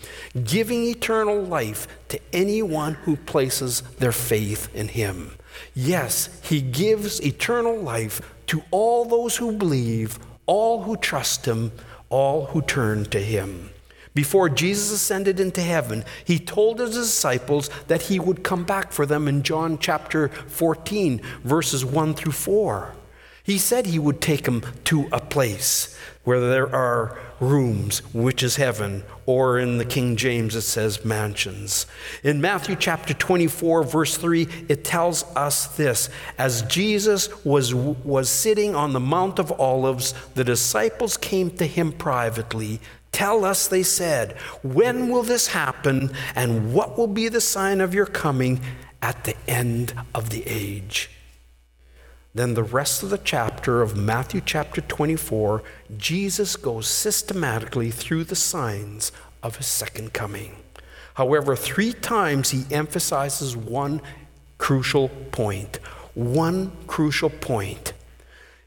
[0.45, 5.33] giving eternal life to anyone who places their faith in him.
[5.75, 11.73] Yes, he gives eternal life to all those who believe, all who trust him,
[12.09, 13.71] all who turn to him.
[14.15, 19.07] Before Jesus ascended into heaven, he told his disciples that he would come back for
[19.07, 22.95] them in John chapter 14, verses 1 through 4.
[23.43, 28.57] He said he would take them to a place where there are rooms, which is
[28.57, 31.87] heaven, or in the King James it says mansions.
[32.23, 36.09] In Matthew chapter 24, verse 3, it tells us this
[36.39, 41.93] As Jesus was, was sitting on the Mount of Olives, the disciples came to him
[41.93, 42.81] privately.
[43.15, 44.33] Tell us, they said,
[44.65, 48.61] when will this happen, and what will be the sign of your coming
[49.01, 51.11] at the end of the age?
[52.35, 55.63] Then, the rest of the chapter of Matthew chapter 24,
[55.97, 59.13] Jesus goes systematically through the signs
[59.45, 60.57] of his second coming.
[61.15, 64.03] However, three times he emphasizes one
[64.59, 65.77] crucial point.
[66.15, 67.93] One crucial point.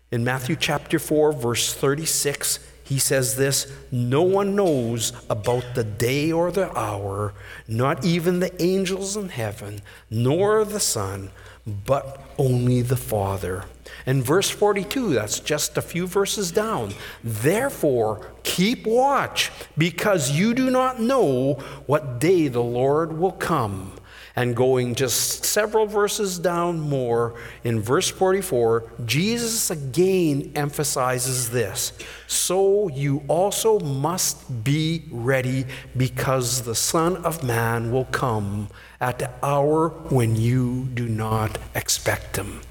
[0.09, 6.31] In Matthew chapter 4, verse 36, he says this No one knows about the day
[6.31, 7.33] or the hour,
[7.67, 11.31] not even the angels in heaven, nor the Son,
[11.65, 13.65] but only the Father.
[14.05, 16.93] And verse 42, that's just a few verses down.
[17.21, 21.55] Therefore, keep watch, because you do not know
[21.87, 23.91] what day the Lord will come.
[24.37, 27.33] And going just several verses down more,
[27.63, 31.91] in verse 44, Jesus again emphasizes this.
[32.27, 35.65] So you also must be ready,
[35.97, 38.67] because the Son of Man will come
[39.01, 42.61] at the hour when you do not expect him.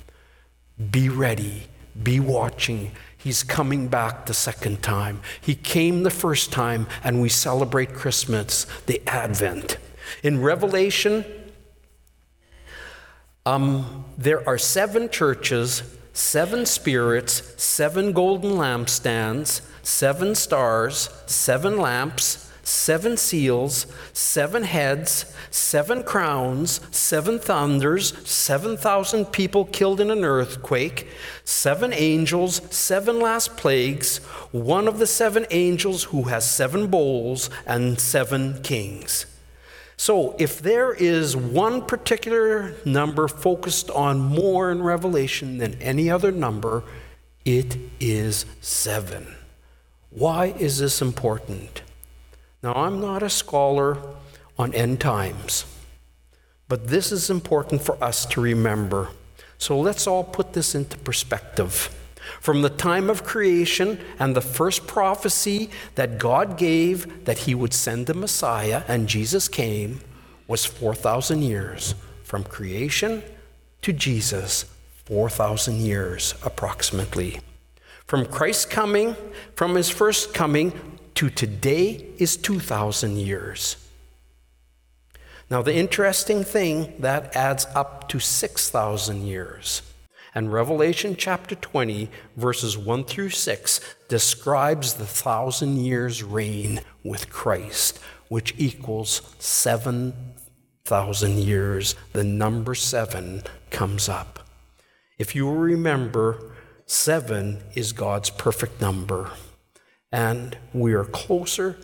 [0.93, 1.65] Be ready,
[2.01, 2.93] be watching.
[3.17, 5.21] He's coming back the second time.
[5.41, 9.79] He came the first time, and we celebrate Christmas, the Advent.
[10.23, 11.25] In Revelation,
[13.47, 15.83] um, there are seven churches,
[16.13, 26.81] seven spirits, seven golden lampstands, seven stars, seven lamps, seven seals, seven heads, seven crowns,
[26.91, 31.07] seven thunders, 7,000 people killed in an earthquake,
[31.45, 34.19] seven angels, seven last plagues,
[34.51, 39.27] one of the seven angels who has seven bowls, and seven kings.
[39.99, 46.31] So, if there is one particular number focused on more in Revelation than any other
[46.31, 46.85] number,
[47.47, 49.35] it is seven.
[50.11, 51.81] Why is this important?
[52.63, 53.99] Now, I'm not a scholar
[54.59, 55.65] on end times,
[56.69, 59.09] but this is important for us to remember.
[59.57, 61.91] So, let's all put this into perspective.
[62.41, 67.73] From the time of creation and the first prophecy that God gave that he would
[67.73, 70.01] send the Messiah, and Jesus came,
[70.47, 71.95] was 4,000 years.
[72.23, 73.23] From creation
[73.83, 74.65] to Jesus,
[75.05, 77.41] 4,000 years approximately.
[78.07, 79.17] From Christ's coming,
[79.55, 80.73] from his first coming
[81.15, 83.77] to today is 2,000 years.
[85.49, 89.83] Now, the interesting thing, that adds up to 6,000 years.
[90.37, 97.99] And Revelation chapter 20, verses 1 through 6, describes the thousand years reign with Christ,
[98.29, 101.95] which equals 7,000 years.
[102.13, 104.41] The number seven comes up.
[105.19, 106.53] If you remember,
[106.85, 109.31] seven is God's perfect number.
[110.13, 111.79] And we are closer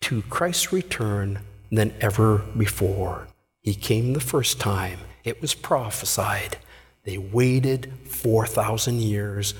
[0.00, 3.28] to Christ's return than ever before.
[3.60, 6.56] He came the first time, it was prophesied.
[7.04, 9.54] They waited 4,000 years.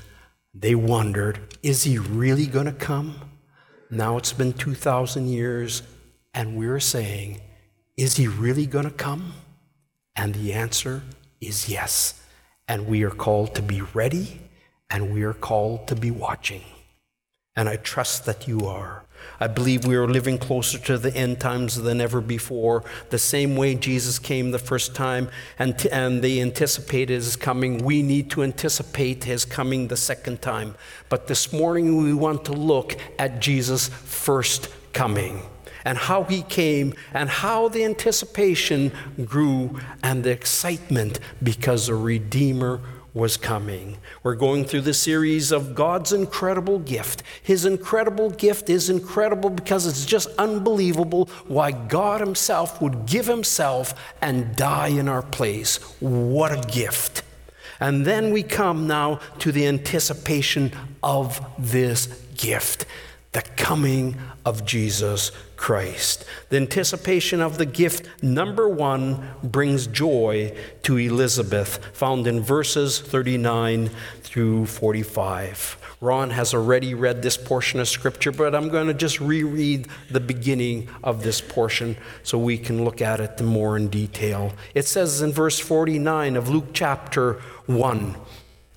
[0.53, 3.15] They wondered, is he really going to come?
[3.89, 5.83] Now it's been 2,000 years,
[6.33, 7.41] and we're saying,
[7.97, 9.33] is he really going to come?
[10.15, 11.03] And the answer
[11.39, 12.21] is yes.
[12.67, 14.41] And we are called to be ready,
[14.89, 16.63] and we are called to be watching.
[17.55, 19.04] And I trust that you are.
[19.39, 22.83] I believe we are living closer to the end times than ever before.
[23.09, 27.79] The same way Jesus came the first time and, t- and they anticipated his coming,
[27.79, 30.75] we need to anticipate his coming the second time.
[31.09, 35.41] But this morning we want to look at Jesus' first coming
[35.85, 38.91] and how he came and how the anticipation
[39.23, 42.81] grew and the excitement because a Redeemer
[43.15, 43.97] was coming.
[44.23, 47.23] We're going through the series of God's incredible gift.
[47.41, 53.95] His incredible gift is incredible because it's just unbelievable why God Himself would give Himself
[54.21, 55.77] and die in our place.
[56.01, 57.23] What a gift!
[57.79, 62.85] And then we come now to the anticipation of this gift
[63.35, 66.25] the coming of Jesus Christ.
[66.49, 73.89] The anticipation of the gift, number one, brings joy to Elizabeth, found in verses 39
[74.21, 75.77] through 45.
[76.01, 80.19] Ron has already read this portion of Scripture, but I'm going to just reread the
[80.19, 84.53] beginning of this portion so we can look at it more in detail.
[84.73, 88.15] It says in verse 49 of Luke chapter 1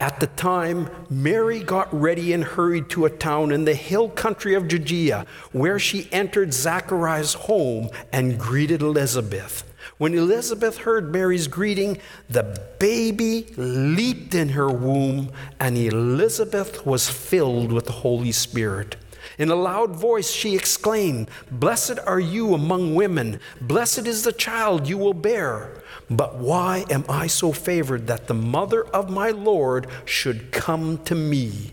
[0.01, 4.55] at the time, Mary got ready and hurried to a town in the hill country
[4.55, 9.65] of Judea, where she entered Zachariah's home and greeted Elizabeth.
[9.97, 11.99] When Elizabeth heard Mary's greeting,
[12.31, 18.95] the baby leaped in her womb, and Elizabeth was filled with the Holy Spirit.
[19.37, 24.89] In a loud voice, she exclaimed, Blessed are you among women, blessed is the child
[24.89, 25.83] you will bear.
[26.11, 31.15] But why am I so favored that the mother of my Lord should come to
[31.15, 31.73] me?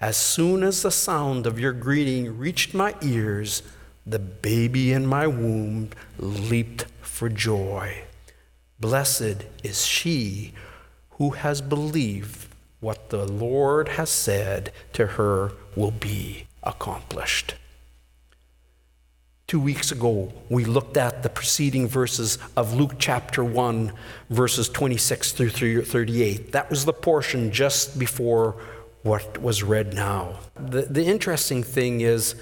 [0.00, 3.62] As soon as the sound of your greeting reached my ears,
[4.06, 8.04] the baby in my womb leaped for joy.
[8.78, 10.52] Blessed is she
[11.12, 12.48] who has believed
[12.80, 17.54] what the Lord has said to her will be accomplished.
[19.50, 23.92] Two weeks ago, we looked at the preceding verses of Luke chapter 1,
[24.30, 26.52] verses 26 through 38.
[26.52, 28.54] That was the portion just before
[29.02, 30.38] what was read now.
[30.54, 32.36] The, the interesting thing is,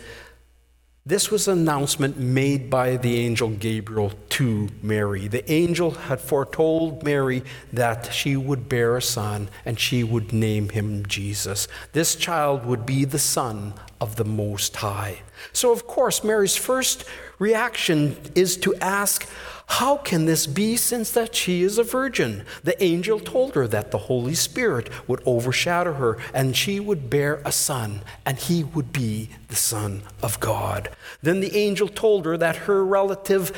[1.07, 5.29] this was an announcement made by the angel Gabriel to Mary.
[5.29, 7.43] The angel had foretold Mary
[7.73, 11.69] that she would bear a son and she would name him Jesus.
[11.95, 15.23] This child would be the son of the Most High.
[15.53, 17.05] So, of course, Mary's first
[17.39, 19.29] reaction is to ask,
[19.67, 22.45] How can this be since that she is a virgin?
[22.65, 27.41] The angel told her that the Holy Spirit would overshadow her and she would bear
[27.45, 30.91] a son, and he would be the Son of God.
[31.23, 33.53] Then the angel told her that her relative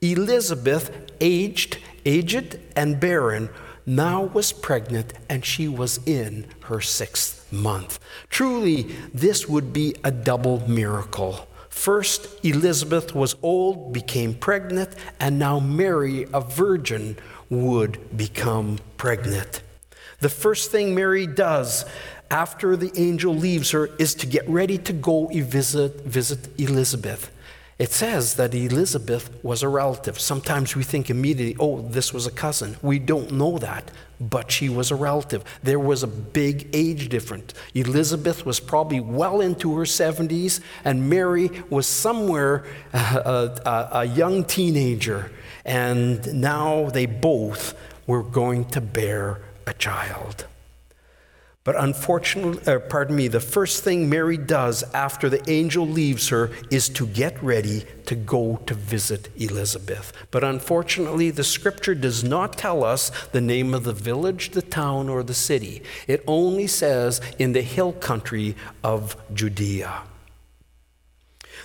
[0.00, 3.48] Elizabeth, aged, aged and barren,
[3.84, 7.98] now was pregnant and she was in her sixth month.
[8.28, 8.82] Truly,
[9.12, 11.48] this would be a double miracle.
[11.68, 14.90] First, Elizabeth was old, became pregnant,
[15.20, 17.16] and now Mary, a virgin,
[17.50, 19.62] would become pregnant.
[20.20, 21.84] The first thing Mary does
[22.30, 27.30] after the angel leaves her is to get ready to go visit, visit Elizabeth.
[27.78, 30.18] It says that Elizabeth was a relative.
[30.18, 32.76] Sometimes we think immediately, oh, this was a cousin.
[32.82, 35.44] We don't know that, but she was a relative.
[35.62, 37.54] There was a big age difference.
[37.74, 44.42] Elizabeth was probably well into her 70s, and Mary was somewhere uh, a, a young
[44.42, 45.30] teenager.
[45.64, 50.47] And now they both were going to bear a child.
[51.68, 56.50] But unfortunately, uh, pardon me, the first thing Mary does after the angel leaves her
[56.70, 60.14] is to get ready to go to visit Elizabeth.
[60.30, 65.10] But unfortunately, the scripture does not tell us the name of the village, the town,
[65.10, 65.82] or the city.
[66.06, 70.04] It only says in the hill country of Judea.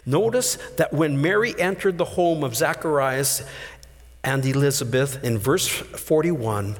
[0.05, 3.41] Notice that when Mary entered the home of Zacharias
[4.21, 6.75] and Elizabeth in verse 41,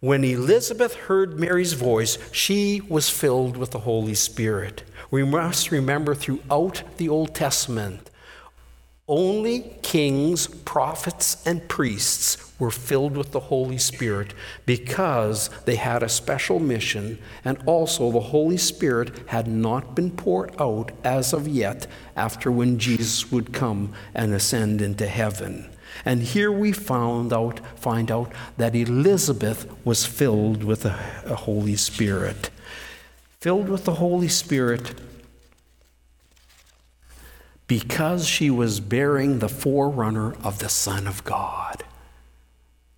[0.00, 4.84] when Elizabeth heard Mary's voice, she was filled with the Holy Spirit.
[5.10, 8.08] We must remember throughout the Old Testament,
[9.08, 14.34] Only kings, prophets, and priests were filled with the Holy Spirit
[14.66, 20.54] because they had a special mission, and also the Holy Spirit had not been poured
[20.60, 25.70] out as of yet after when Jesus would come and ascend into heaven.
[26.04, 30.92] And here we found out, find out that Elizabeth was filled with the
[31.34, 32.50] Holy Spirit.
[33.40, 34.94] Filled with the Holy Spirit
[37.68, 41.84] because she was bearing the forerunner of the Son of God.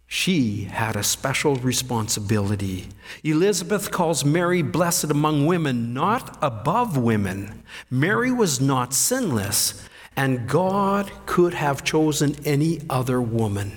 [0.06, 2.88] She had a special responsibility.
[3.22, 7.62] Elizabeth calls Mary blessed among women, not above women.
[7.90, 9.86] Mary was not sinless,
[10.20, 13.72] and God could have chosen any other woman.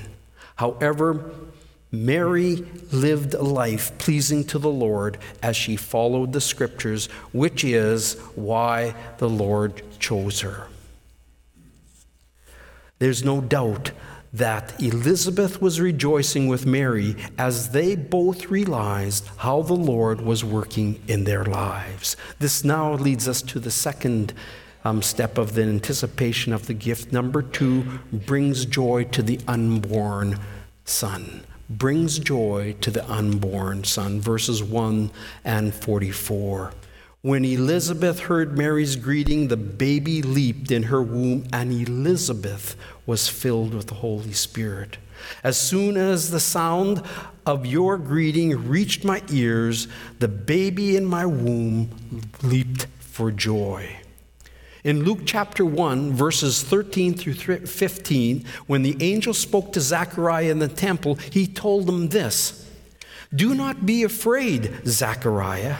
[0.57, 1.31] However,
[1.89, 8.19] Mary lived a life pleasing to the Lord as she followed the scriptures, which is
[8.35, 10.67] why the Lord chose her.
[12.99, 13.91] There's no doubt
[14.33, 21.01] that Elizabeth was rejoicing with Mary as they both realized how the Lord was working
[21.07, 22.17] in their lives.
[22.39, 24.33] This now leads us to the second
[24.83, 27.11] um, step of the anticipation of the gift.
[27.11, 30.39] Number two brings joy to the unborn
[30.85, 31.43] son.
[31.69, 34.19] Brings joy to the unborn son.
[34.19, 35.11] Verses 1
[35.45, 36.73] and 44.
[37.21, 42.75] When Elizabeth heard Mary's greeting, the baby leaped in her womb, and Elizabeth
[43.05, 44.97] was filled with the Holy Spirit.
[45.41, 47.01] As soon as the sound
[47.45, 49.87] of your greeting reached my ears,
[50.19, 51.89] the baby in my womb
[52.41, 54.02] leaped for joy.
[54.83, 60.59] In Luke chapter 1, verses 13 through 15, when the angel spoke to Zechariah in
[60.59, 62.69] the temple, he told him this
[63.33, 65.77] Do not be afraid, Zechariah.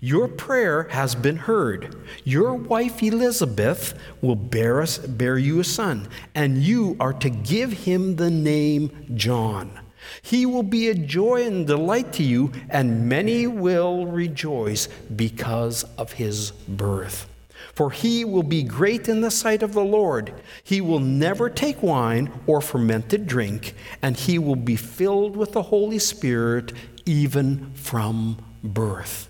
[0.00, 1.94] Your prayer has been heard.
[2.24, 7.72] Your wife Elizabeth will bear, us, bear you a son, and you are to give
[7.72, 9.78] him the name John.
[10.22, 16.14] He will be a joy and delight to you, and many will rejoice because of
[16.14, 17.28] his birth.
[17.74, 20.32] For he will be great in the sight of the Lord.
[20.62, 25.62] He will never take wine or fermented drink, and he will be filled with the
[25.62, 26.72] Holy Spirit
[27.04, 29.28] even from birth.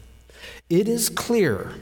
[0.68, 1.72] It is clear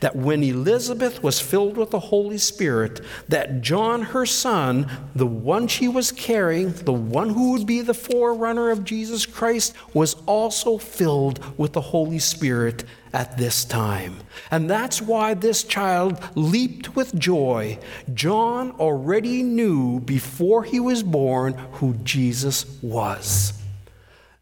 [0.00, 5.68] that when Elizabeth was filled with the Holy Spirit, that John, her son, the one
[5.68, 10.78] she was carrying, the one who would be the forerunner of Jesus Christ, was also
[10.78, 12.84] filled with the Holy Spirit
[13.14, 14.16] at this time.
[14.50, 17.78] And that's why this child leaped with joy.
[18.12, 23.54] John already knew before he was born who Jesus was.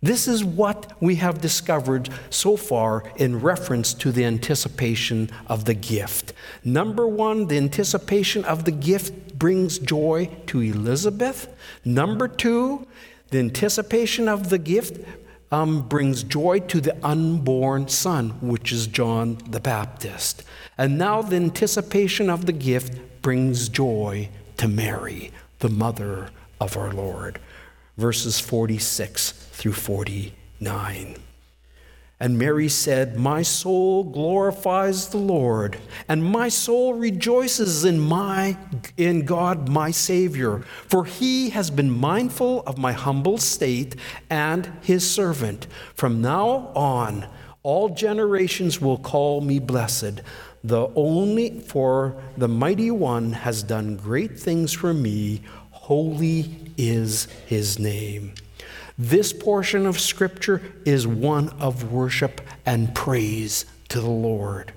[0.01, 5.75] This is what we have discovered so far in reference to the anticipation of the
[5.75, 6.33] gift.
[6.65, 11.47] Number one, the anticipation of the gift brings joy to Elizabeth.
[11.85, 12.85] Number two,
[13.31, 14.99] the anticipation of the gift
[15.53, 20.43] um, brings joy to the unborn son, which is John the Baptist.
[20.79, 26.93] And now the anticipation of the gift brings joy to Mary, the mother of our
[26.93, 27.39] Lord.
[27.99, 31.17] Verses 46 through 49.
[32.23, 38.57] And Mary said, My soul glorifies the Lord, and my soul rejoices in my
[38.97, 43.97] in God my Savior, for he has been mindful of my humble state
[44.31, 45.67] and his servant.
[45.95, 47.27] From now on,
[47.65, 50.23] all generations will call me blessed.
[50.63, 55.43] The only for the mighty one has done great things for me.
[55.73, 58.35] Holy is his name.
[58.99, 64.73] This portion of Scripture is one of worship and praise to the Lord.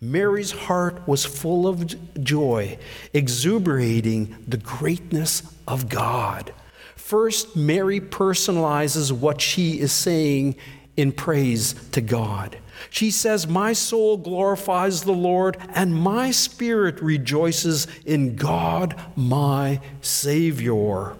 [0.00, 2.78] Mary's heart was full of joy,
[3.12, 6.54] exuberating the greatness of God.
[6.96, 10.56] First, Mary personalizes what she is saying
[10.96, 12.58] in praise to God.
[12.88, 21.16] She says, My soul glorifies the Lord, and my spirit rejoices in God, my Savior.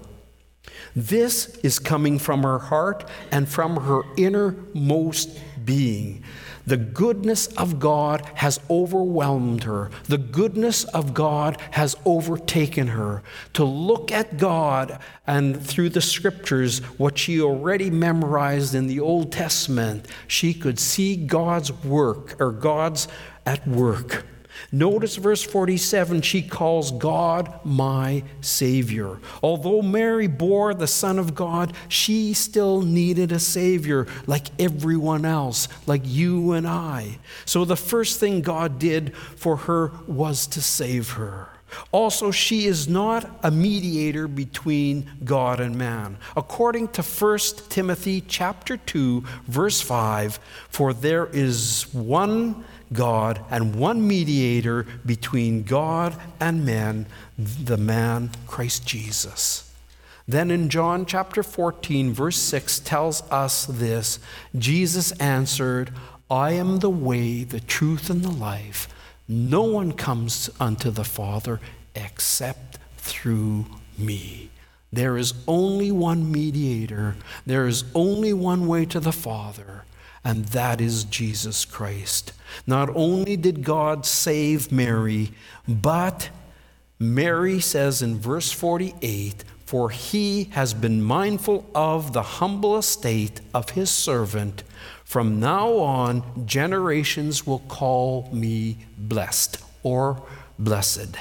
[0.95, 6.25] This is coming from her heart and from her innermost being.
[6.67, 9.91] The goodness of God has overwhelmed her.
[10.05, 13.23] The goodness of God has overtaken her.
[13.55, 19.33] To look at God and through the scriptures, what she already memorized in the Old
[19.33, 23.09] Testament, she could see God's work or God's
[23.47, 24.25] at work.
[24.73, 29.19] Notice verse 47 she calls God my Savior.
[29.43, 35.69] Although Mary bore the Son of God, she still needed a Savior like everyone else,
[35.87, 37.19] like you and I.
[37.45, 41.49] So the first thing God did for her was to save her.
[41.93, 46.19] Also, she is not a mediator between God and man.
[46.37, 47.39] According to 1
[47.69, 50.39] Timothy chapter 2, verse 5,
[50.69, 57.07] for there is one God and one mediator between God and men,
[57.39, 59.73] the man Christ Jesus.
[60.27, 64.19] Then in John chapter 14, verse 6 tells us this
[64.57, 65.91] Jesus answered,
[66.31, 68.89] I am the way, the truth, and the life.
[69.27, 71.61] No one comes unto the Father
[71.95, 73.67] except through
[73.99, 74.51] me.
[74.93, 77.17] There is only one mediator,
[77.47, 79.85] there is only one way to the Father,
[80.25, 82.33] and that is Jesus Christ.
[82.67, 85.33] Not only did God save Mary,
[85.67, 86.31] but
[86.99, 93.71] Mary says in verse 48 For he has been mindful of the humble estate of
[93.71, 94.63] his servant.
[95.05, 100.23] From now on, generations will call me blessed or
[100.59, 101.17] blessed.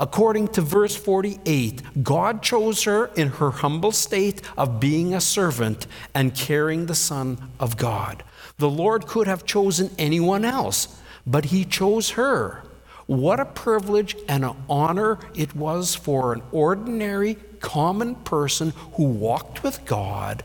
[0.00, 5.86] According to verse 48, God chose her in her humble state of being a servant
[6.14, 8.24] and carrying the Son of God.
[8.60, 12.62] The Lord could have chosen anyone else, but He chose her.
[13.06, 19.62] What a privilege and an honor it was for an ordinary, common person who walked
[19.62, 20.42] with God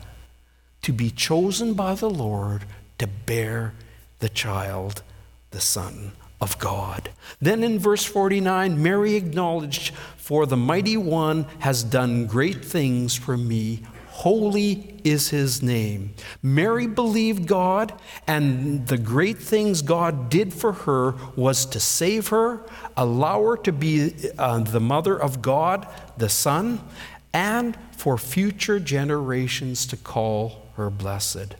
[0.80, 2.64] to be chosen by the Lord
[2.98, 3.74] to bear
[4.20, 5.02] the child,
[5.50, 7.10] the Son of God.
[7.38, 13.36] Then in verse 49, Mary acknowledged, For the mighty one has done great things for
[13.36, 13.82] me.
[14.16, 16.14] Holy is his name.
[16.42, 17.92] Mary believed God,
[18.26, 22.62] and the great things God did for her was to save her,
[22.96, 25.86] allow her to be uh, the mother of God,
[26.16, 26.80] the Son,
[27.34, 31.54] and for future generations to call her blessed.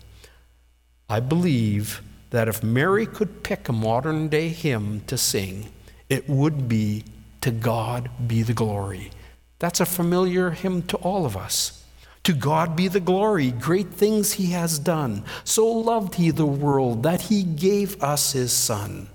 [1.11, 2.01] I believe
[2.31, 5.69] that if Mary could pick a modern day hymn to sing,
[6.09, 7.05] it would be
[7.43, 9.11] To God Be the Glory.
[9.59, 11.83] That's a familiar hymn to all of us.
[12.27, 15.23] To God be the glory, great things he has done.
[15.45, 19.09] So loved he the world that he gave us his Son,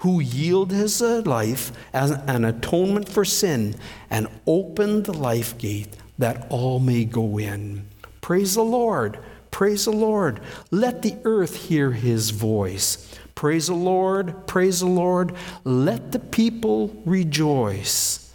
[0.00, 3.74] who yielded his life as an atonement for sin
[4.10, 7.88] and opened the life gate that all may go in.
[8.20, 9.18] Praise the Lord.
[9.50, 10.38] Praise the Lord.
[10.70, 13.18] Let the earth hear his voice.
[13.34, 14.46] Praise the Lord.
[14.46, 15.32] Praise the Lord.
[15.64, 18.27] Let the people rejoice.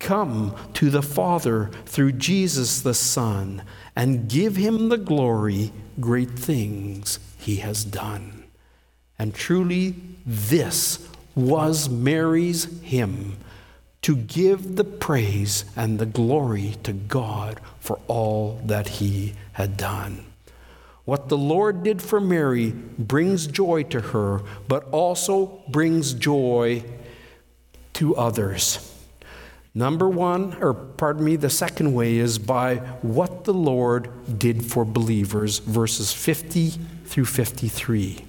[0.00, 3.62] Come to the Father through Jesus the Son
[3.96, 8.44] and give him the glory, great things he has done.
[9.18, 13.36] And truly, this was Mary's hymn
[14.02, 20.24] to give the praise and the glory to God for all that he had done.
[21.04, 26.84] What the Lord did for Mary brings joy to her, but also brings joy
[27.94, 28.94] to others.
[29.74, 34.84] Number one, or pardon me, the second way is by what the Lord did for
[34.84, 36.70] believers, verses 50
[37.04, 38.24] through 53.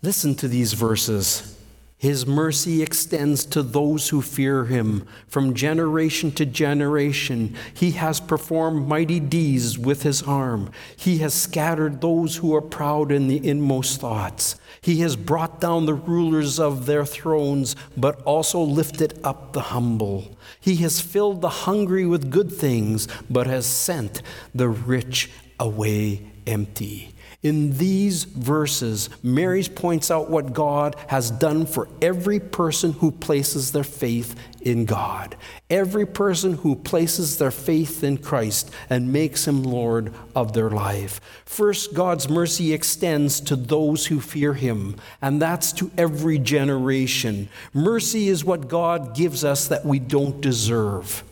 [0.00, 1.57] Listen to these verses.
[1.98, 7.56] His mercy extends to those who fear him from generation to generation.
[7.74, 10.70] He has performed mighty deeds with his arm.
[10.96, 14.54] He has scattered those who are proud in the inmost thoughts.
[14.80, 20.36] He has brought down the rulers of their thrones, but also lifted up the humble.
[20.60, 24.22] He has filled the hungry with good things, but has sent
[24.54, 27.12] the rich away empty.
[27.40, 33.70] In these verses, Mary points out what God has done for every person who places
[33.70, 35.36] their faith in God.
[35.70, 41.20] Every person who places their faith in Christ and makes him Lord of their life.
[41.44, 47.48] First, God's mercy extends to those who fear him, and that's to every generation.
[47.72, 51.22] Mercy is what God gives us that we don't deserve.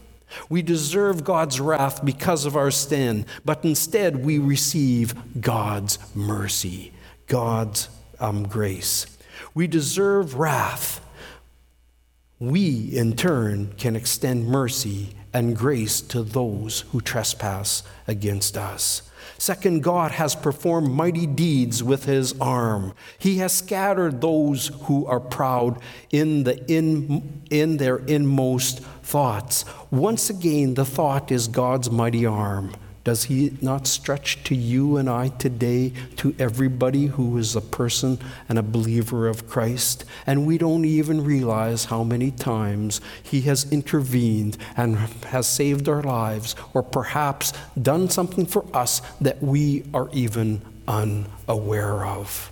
[0.48, 6.92] We deserve God's wrath because of our sin, but instead we receive God's mercy,
[7.26, 7.88] God's
[8.20, 9.06] um, grace.
[9.54, 11.00] We deserve wrath.
[12.38, 19.02] We, in turn, can extend mercy and grace to those who trespass against us.
[19.38, 22.94] Second, God has performed mighty deeds with his arm.
[23.18, 29.64] He has scattered those who are proud in, the in, in their inmost thoughts.
[29.90, 32.74] Once again, the thought is God's mighty arm.
[33.06, 38.18] Does he not stretch to you and I today, to everybody who is a person
[38.48, 40.04] and a believer of Christ?
[40.26, 44.96] And we don't even realize how many times he has intervened and
[45.26, 52.04] has saved our lives, or perhaps done something for us that we are even unaware
[52.04, 52.50] of.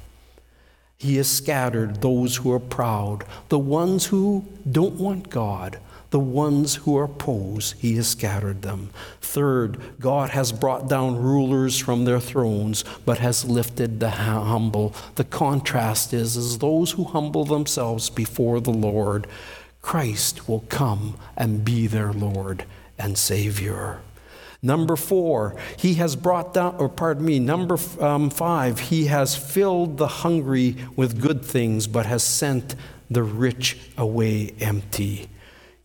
[0.97, 5.81] He has scattered those who are proud, the ones who don't want God,
[6.15, 8.89] the ones who are opposed, he has scattered them.
[9.21, 14.95] Third, God has brought down rulers from their thrones, but has lifted the humble.
[15.17, 19.27] The contrast is, as those who humble themselves before the Lord,
[19.83, 22.65] Christ will come and be their Lord
[22.97, 24.01] and Savior.
[24.63, 29.99] Number four, he has brought down, or pardon me, number um, five, he has filled
[29.99, 32.77] the hungry with good things, but has sent
[33.11, 35.29] the rich away empty.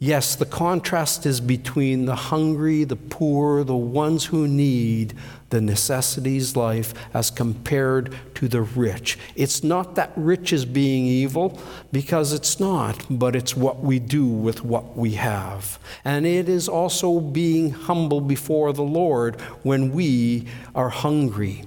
[0.02, 5.14] Yes, the contrast is between the hungry, the poor, the ones who need
[5.50, 9.20] the necessities life as compared to the rich.
[9.36, 11.60] It's not that rich is being evil,
[11.92, 15.78] because it's not, but it's what we do with what we have.
[16.06, 21.66] And it is also being humble before the Lord when we are hungry.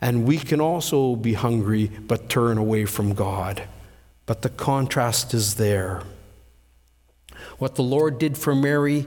[0.00, 3.62] And we can also be hungry but turn away from God.
[4.26, 6.02] But the contrast is there.
[7.62, 9.06] What the Lord did for Mary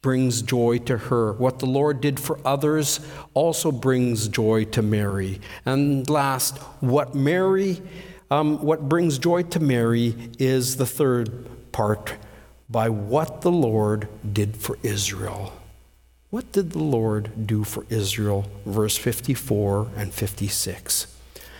[0.00, 1.34] brings joy to her.
[1.34, 2.98] What the Lord did for others
[3.34, 5.38] also brings joy to Mary.
[5.66, 7.82] And last, what Mary,
[8.30, 12.14] um, what brings joy to Mary is the third part
[12.70, 15.52] by what the Lord did for Israel.
[16.30, 18.50] What did the Lord do for Israel?
[18.64, 21.06] Verse 54 and 56.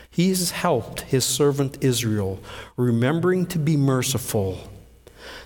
[0.09, 2.41] He has helped his servant Israel,
[2.79, 4.71] remembering to be merciful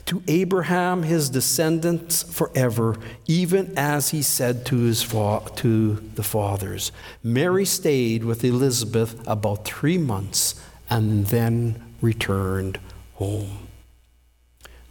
[0.07, 6.93] to Abraham, his descendants forever, even as he said to, his fa- to the fathers.
[7.23, 12.79] Mary stayed with Elizabeth about three months and then returned
[13.15, 13.69] home.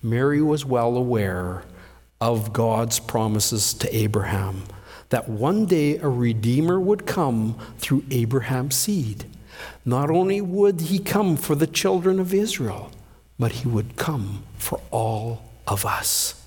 [0.04, 1.64] Mary was well aware
[2.22, 4.64] of God's promises to Abraham
[5.10, 9.26] that one day a Redeemer would come through Abraham's seed.
[9.86, 12.92] Not only would he come for the children of Israel,
[13.40, 16.44] but he would come for all of us.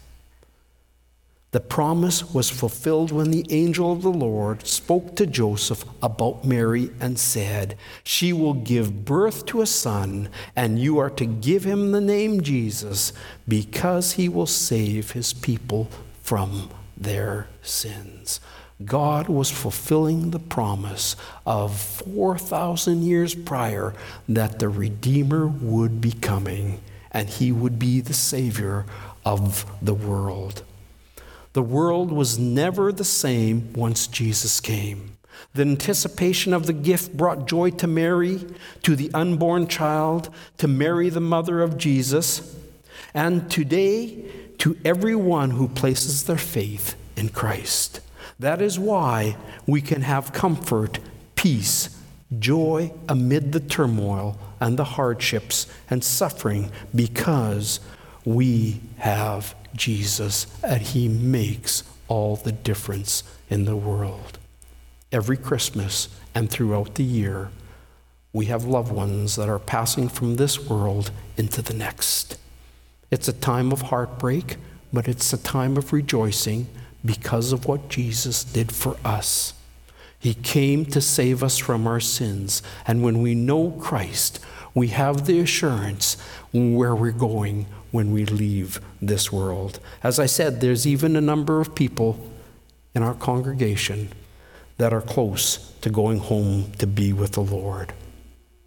[1.53, 6.91] The promise was fulfilled when the angel of the Lord spoke to Joseph about Mary
[7.01, 11.91] and said, She will give birth to a son, and you are to give him
[11.91, 13.13] the name Jesus,
[13.49, 15.89] because he will save his people
[16.23, 18.39] from their sins.
[18.85, 23.95] God was fulfilling the promise of 4,000 years prior
[24.29, 28.87] that the Redeemer would be coming and he would be the Savior
[29.25, 30.63] of the world.
[31.53, 35.17] The world was never the same once Jesus came.
[35.53, 38.47] The anticipation of the gift brought joy to Mary,
[38.83, 42.57] to the unborn child, to Mary, the mother of Jesus,
[43.15, 44.25] and today
[44.59, 48.01] to everyone who places their faith in Christ.
[48.41, 49.37] That is why
[49.67, 50.99] we can have comfort,
[51.35, 51.95] peace,
[52.39, 57.81] joy amid the turmoil and the hardships and suffering because
[58.25, 64.39] we have Jesus and He makes all the difference in the world.
[65.13, 67.51] Every Christmas and throughout the year,
[68.33, 72.39] we have loved ones that are passing from this world into the next.
[73.11, 74.57] It's a time of heartbreak,
[74.95, 76.69] but it's a time of rejoicing
[77.05, 79.55] because of what Jesus did for us.
[80.19, 82.63] He came to save us from our sins.
[82.87, 84.39] And when we know Christ,
[84.75, 86.17] we have the assurance
[86.53, 89.81] where we're going when we leave this world.
[90.03, 92.19] As I said, there's even a number of people
[92.95, 94.11] in our congregation
[94.77, 97.93] that are close to going home to be with the Lord.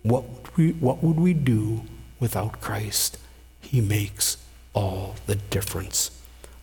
[0.02, 1.84] What would we, what would we do
[2.20, 3.18] without Christ?
[3.62, 4.38] He makes
[4.74, 6.12] all the difference.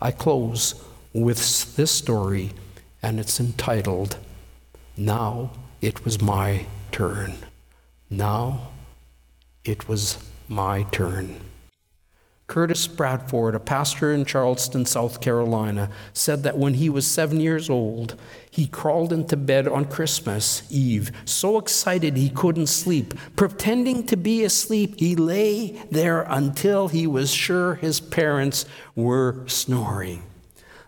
[0.01, 0.83] I close
[1.13, 2.53] with this story,
[3.03, 4.17] and it's entitled,
[4.97, 5.51] Now
[5.81, 7.35] It Was My Turn.
[8.09, 8.69] Now
[9.65, 11.41] It Was My Turn.
[12.47, 17.71] Curtis Bradford, a pastor in Charleston, South Carolina, said that when he was seven years
[17.71, 18.17] old,
[18.51, 23.15] he crawled into bed on Christmas Eve, so excited he couldn't sleep.
[23.37, 30.25] Pretending to be asleep, he lay there until he was sure his parents were snoring.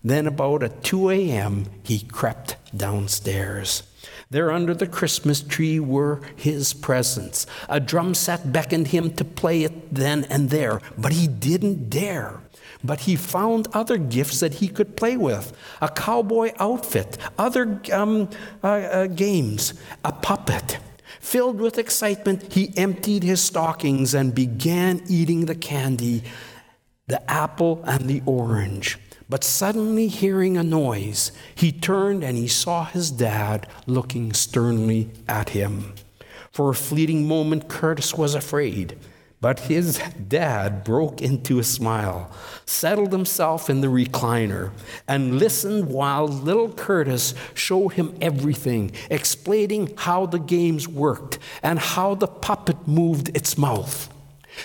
[0.04, 3.84] Then, about at 2 a.m., he crept downstairs.
[4.30, 7.46] There under the Christmas tree were his presents.
[7.68, 12.40] A drum set beckoned him to play it then and there, but he didn't dare.
[12.82, 18.28] But he found other gifts that he could play with a cowboy outfit, other um,
[18.64, 19.74] uh, uh, games,
[20.04, 20.78] a puppet.
[21.20, 26.24] Filled with excitement, he emptied his stockings and began eating the candy,
[27.06, 28.98] the apple, and the orange.
[29.32, 35.48] But suddenly, hearing a noise, he turned and he saw his dad looking sternly at
[35.48, 35.94] him.
[36.50, 38.98] For a fleeting moment, Curtis was afraid,
[39.40, 42.30] but his dad broke into a smile,
[42.66, 44.70] settled himself in the recliner,
[45.08, 52.14] and listened while little Curtis showed him everything, explaining how the games worked and how
[52.14, 54.11] the puppet moved its mouth.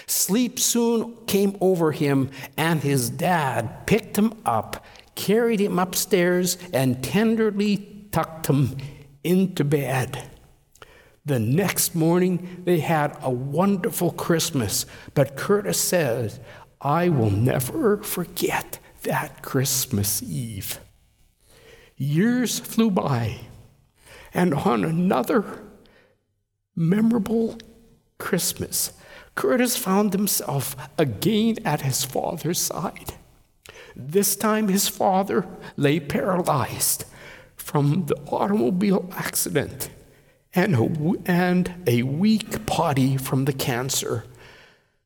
[0.05, 4.83] Sleep soon came over him, and his dad picked him up,
[5.15, 8.77] carried him upstairs, and tenderly tucked him
[9.23, 10.29] into bed.
[11.25, 16.39] The next morning, they had a wonderful Christmas, but Curtis says,
[16.79, 20.79] I will never forget that Christmas Eve.
[21.97, 23.41] Years flew by,
[24.33, 25.43] and on another
[26.75, 27.57] memorable
[28.17, 28.93] Christmas,
[29.37, 33.13] Curtis found himself again at his father's side.
[33.95, 37.05] This time, his father lay paralyzed
[37.55, 39.89] from the automobile accident
[40.55, 44.23] and a, and a weak body from the cancer.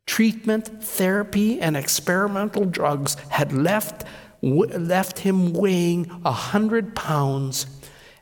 [0.08, 4.06] Treatment, therapy, and experimental drugs had left,
[4.42, 7.66] left him weighing a hundred pounds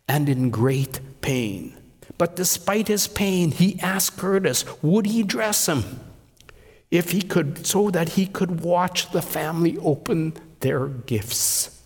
[0.07, 1.79] and in great pain.
[2.20, 6.02] But despite his pain, he asked Curtis, would he dress him
[6.92, 11.82] if he could, so that he could watch the family open their gifts.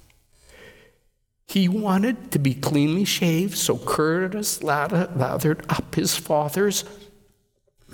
[1.45, 6.83] He wanted to be cleanly shaved, so Curtis lathered up his father's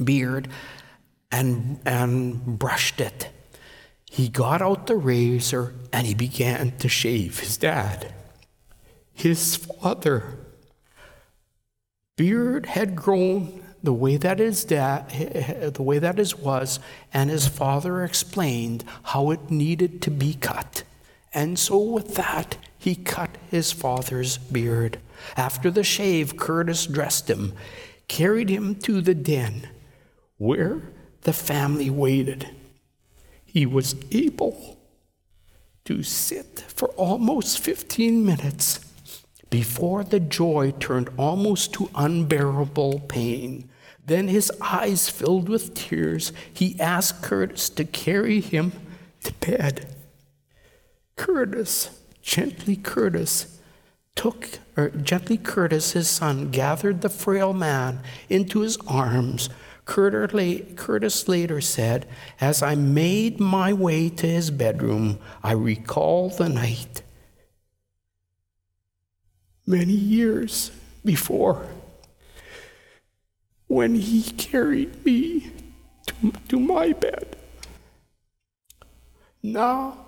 [0.02, 0.48] beard
[1.30, 3.30] and, and brushed it.
[4.10, 8.14] He got out the razor and he began to shave his dad.
[9.14, 10.39] His father
[12.20, 15.10] beard had grown the way that his dad
[15.74, 16.78] the way that his was
[17.14, 20.84] and his father explained how it needed to be cut.
[21.34, 25.00] And so with that he cut his father's beard.
[25.38, 27.54] After the shave curtis dressed him
[28.10, 29.70] carried him to the den
[30.38, 30.82] where
[31.22, 32.50] the family waited.
[33.46, 34.78] He was able
[35.86, 38.89] to sit for almost 15 minutes
[39.50, 43.70] before the joy turned almost to unbearable pain.
[44.06, 48.72] Then his eyes filled with tears, he asked Curtis to carry him
[49.24, 49.96] to bed.
[51.16, 53.60] Curtis, gently Curtis,
[54.16, 59.50] took, or gently Curtis, his son, gathered the frail man into his arms.
[59.86, 62.08] Curtis later said,
[62.40, 67.02] As I made my way to his bedroom, I recall the night
[69.70, 70.72] many years
[71.06, 71.68] before
[73.68, 75.52] when he carried me
[76.08, 77.38] to, to my bed.
[79.44, 80.06] Now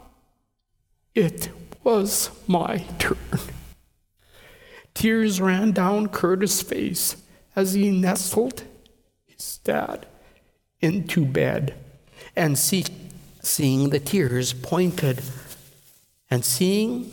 [1.13, 1.49] it
[1.83, 3.17] was my turn.
[4.95, 7.15] Tears ran down Curtis' face
[7.55, 8.63] as he nestled
[9.27, 10.07] his dad
[10.81, 11.75] into bed
[12.35, 12.85] and see,
[13.41, 15.21] seeing the tears pointed
[16.31, 17.11] and seeing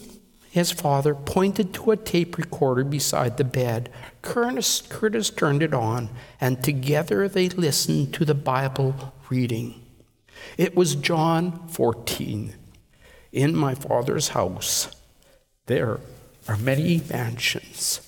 [0.51, 3.91] his father pointed to a tape recorder beside the bed.
[4.23, 6.09] Curtis, Curtis turned it on,
[6.41, 9.85] and together they listened to the Bible reading.
[10.57, 12.55] It was John 14.
[13.33, 14.89] In my father's house,
[15.67, 16.01] there
[16.49, 18.01] are many mansions.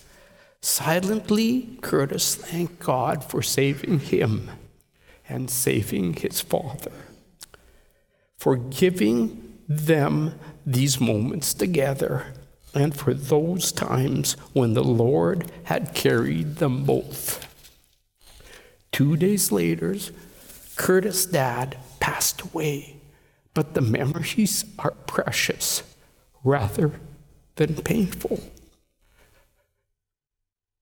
[0.63, 4.51] Silently, Curtis thanked God for saving him
[5.29, 6.93] and saving his father,
[8.37, 12.35] for giving them these moments together
[12.75, 17.47] and for those times when the Lord had carried them both.
[18.93, 19.97] Two days later,
[20.77, 22.97] Curtis' dad passed away,
[23.55, 25.83] but the memories are precious
[26.45, 27.01] rather
[27.57, 28.41] than painful.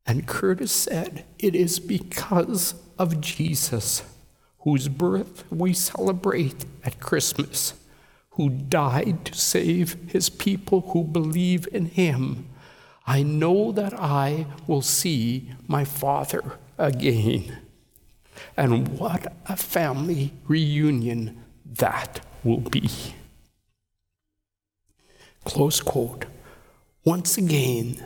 [0.07, 4.03] And Curtis said, It is because of Jesus,
[4.61, 7.75] whose birth we celebrate at Christmas
[8.39, 12.49] who died to save his people who believe in him,
[13.05, 17.59] I know that I will see my father again.
[18.57, 22.89] And what a family reunion that will be.
[25.45, 26.27] Close quote.
[27.05, 28.01] Once again,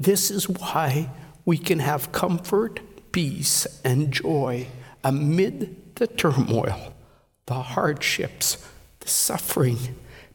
[0.00, 1.10] this is why
[1.44, 2.80] we can have comfort,
[3.12, 4.66] peace, and joy
[5.04, 6.92] amid the turmoil,
[7.46, 8.66] the hardships,
[9.10, 9.78] suffering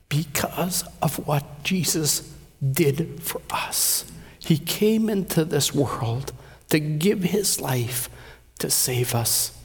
[0.09, 2.34] because of what Jesus
[2.71, 4.11] did for us.
[4.39, 6.32] He came into this world
[6.69, 8.09] to give his life
[8.59, 9.57] to save us.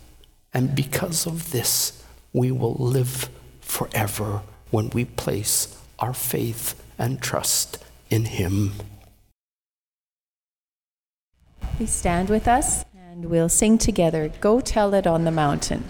[0.52, 2.02] And because of this,
[2.32, 3.28] we will live
[3.60, 8.72] forever when we place our faith and trust in him.
[11.76, 15.84] Please stand with us and we'll sing together Go Tell It on the Mountain.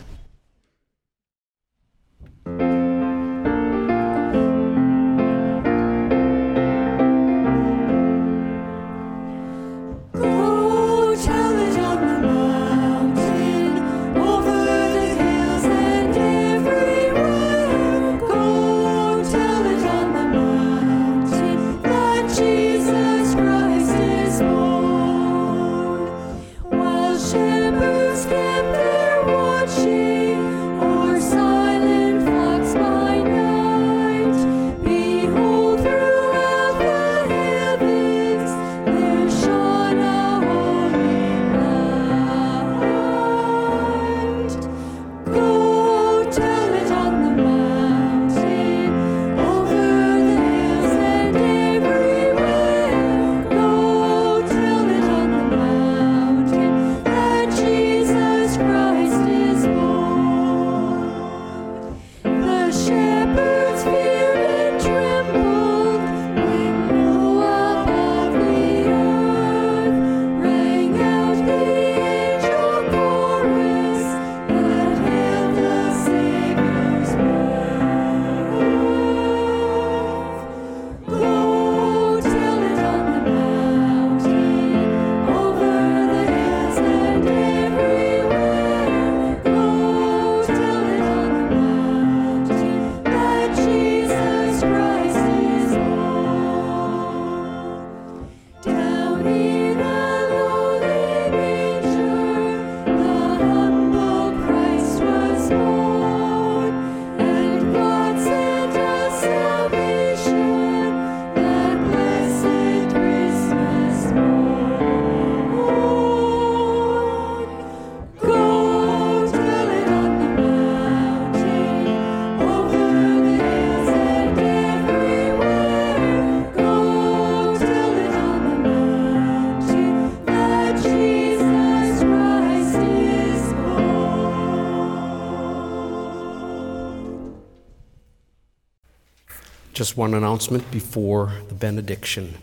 [139.91, 142.38] Just one announcement before the benediction.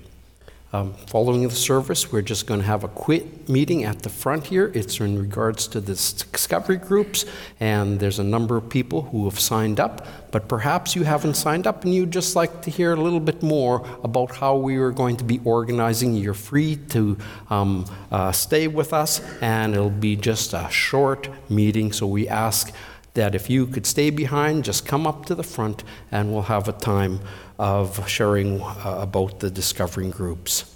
[0.73, 4.47] Um, following the service, we're just going to have a quick meeting at the front
[4.47, 4.69] here.
[4.75, 7.23] It's in regards to the discovery groups,
[7.61, 10.05] and there's a number of people who have signed up.
[10.29, 13.41] But perhaps you haven't signed up and you'd just like to hear a little bit
[13.41, 16.15] more about how we are going to be organizing.
[16.15, 17.17] You're free to
[17.49, 21.93] um, uh, stay with us, and it'll be just a short meeting.
[21.93, 22.73] So we ask
[23.17, 26.67] that if you could stay behind, just come up to the front and we'll have
[26.69, 27.19] a time
[27.59, 30.73] of sharing uh, about the discovering groups.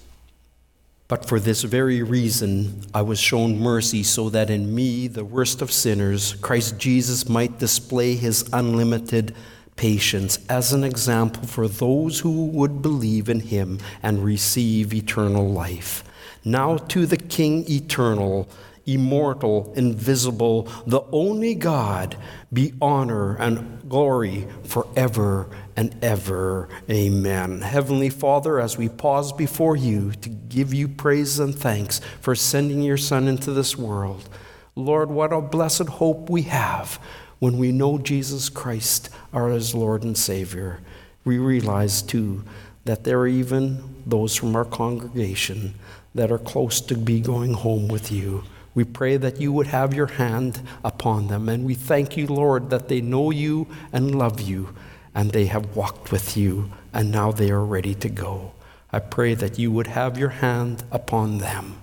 [1.08, 5.62] But for this very reason, I was shown mercy so that in me, the worst
[5.62, 9.36] of sinners, Christ Jesus might display his unlimited
[9.76, 16.04] patience as an example for those who would believe in him and receive eternal life.
[16.44, 18.50] Now to the King eternal,
[18.86, 22.18] immortal, invisible, the only God,
[22.52, 26.70] be honor and glory forever and ever.
[26.90, 27.62] Amen.
[27.62, 32.82] Heavenly Father, as we pause before you to give you praise and thanks for sending
[32.82, 34.30] your Son into this world,
[34.76, 37.00] Lord, what a blessed hope we have
[37.40, 40.80] when we know Jesus Christ as Lord and Savior.
[41.26, 42.44] We realize, too,
[42.86, 45.76] that there are even those from our congregation
[46.16, 48.44] that are close to be going home with you.
[48.74, 52.70] We pray that you would have your hand upon them, and we thank you, Lord,
[52.70, 54.74] that they know you and love you,
[55.14, 58.54] and they have walked with you, and now they are ready to go.
[58.94, 61.82] I pray that you would have your hand upon them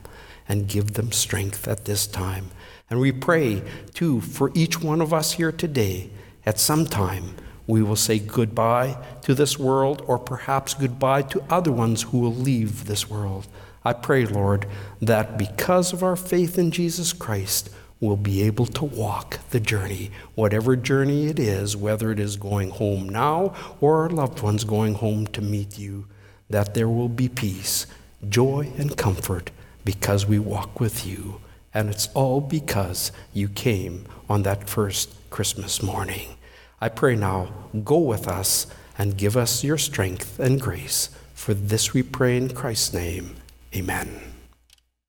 [0.48, 2.50] and give them strength at this time.
[2.88, 3.62] And we pray,
[3.92, 6.10] too, for each one of us here today,
[6.46, 7.34] at some time,
[7.66, 12.34] we will say goodbye to this world, or perhaps goodbye to other ones who will
[12.34, 13.46] leave this world.
[13.84, 14.66] I pray, Lord,
[15.00, 20.10] that because of our faith in Jesus Christ, we'll be able to walk the journey,
[20.34, 24.94] whatever journey it is, whether it is going home now or our loved ones going
[24.94, 26.06] home to meet you,
[26.50, 27.86] that there will be peace,
[28.28, 29.50] joy, and comfort
[29.84, 31.40] because we walk with you.
[31.74, 36.36] And it's all because you came on that first Christmas morning.
[36.80, 37.52] I pray now,
[37.84, 41.10] go with us and give us your strength and grace.
[41.34, 43.36] For this we pray in Christ's name.
[43.74, 44.27] Amen.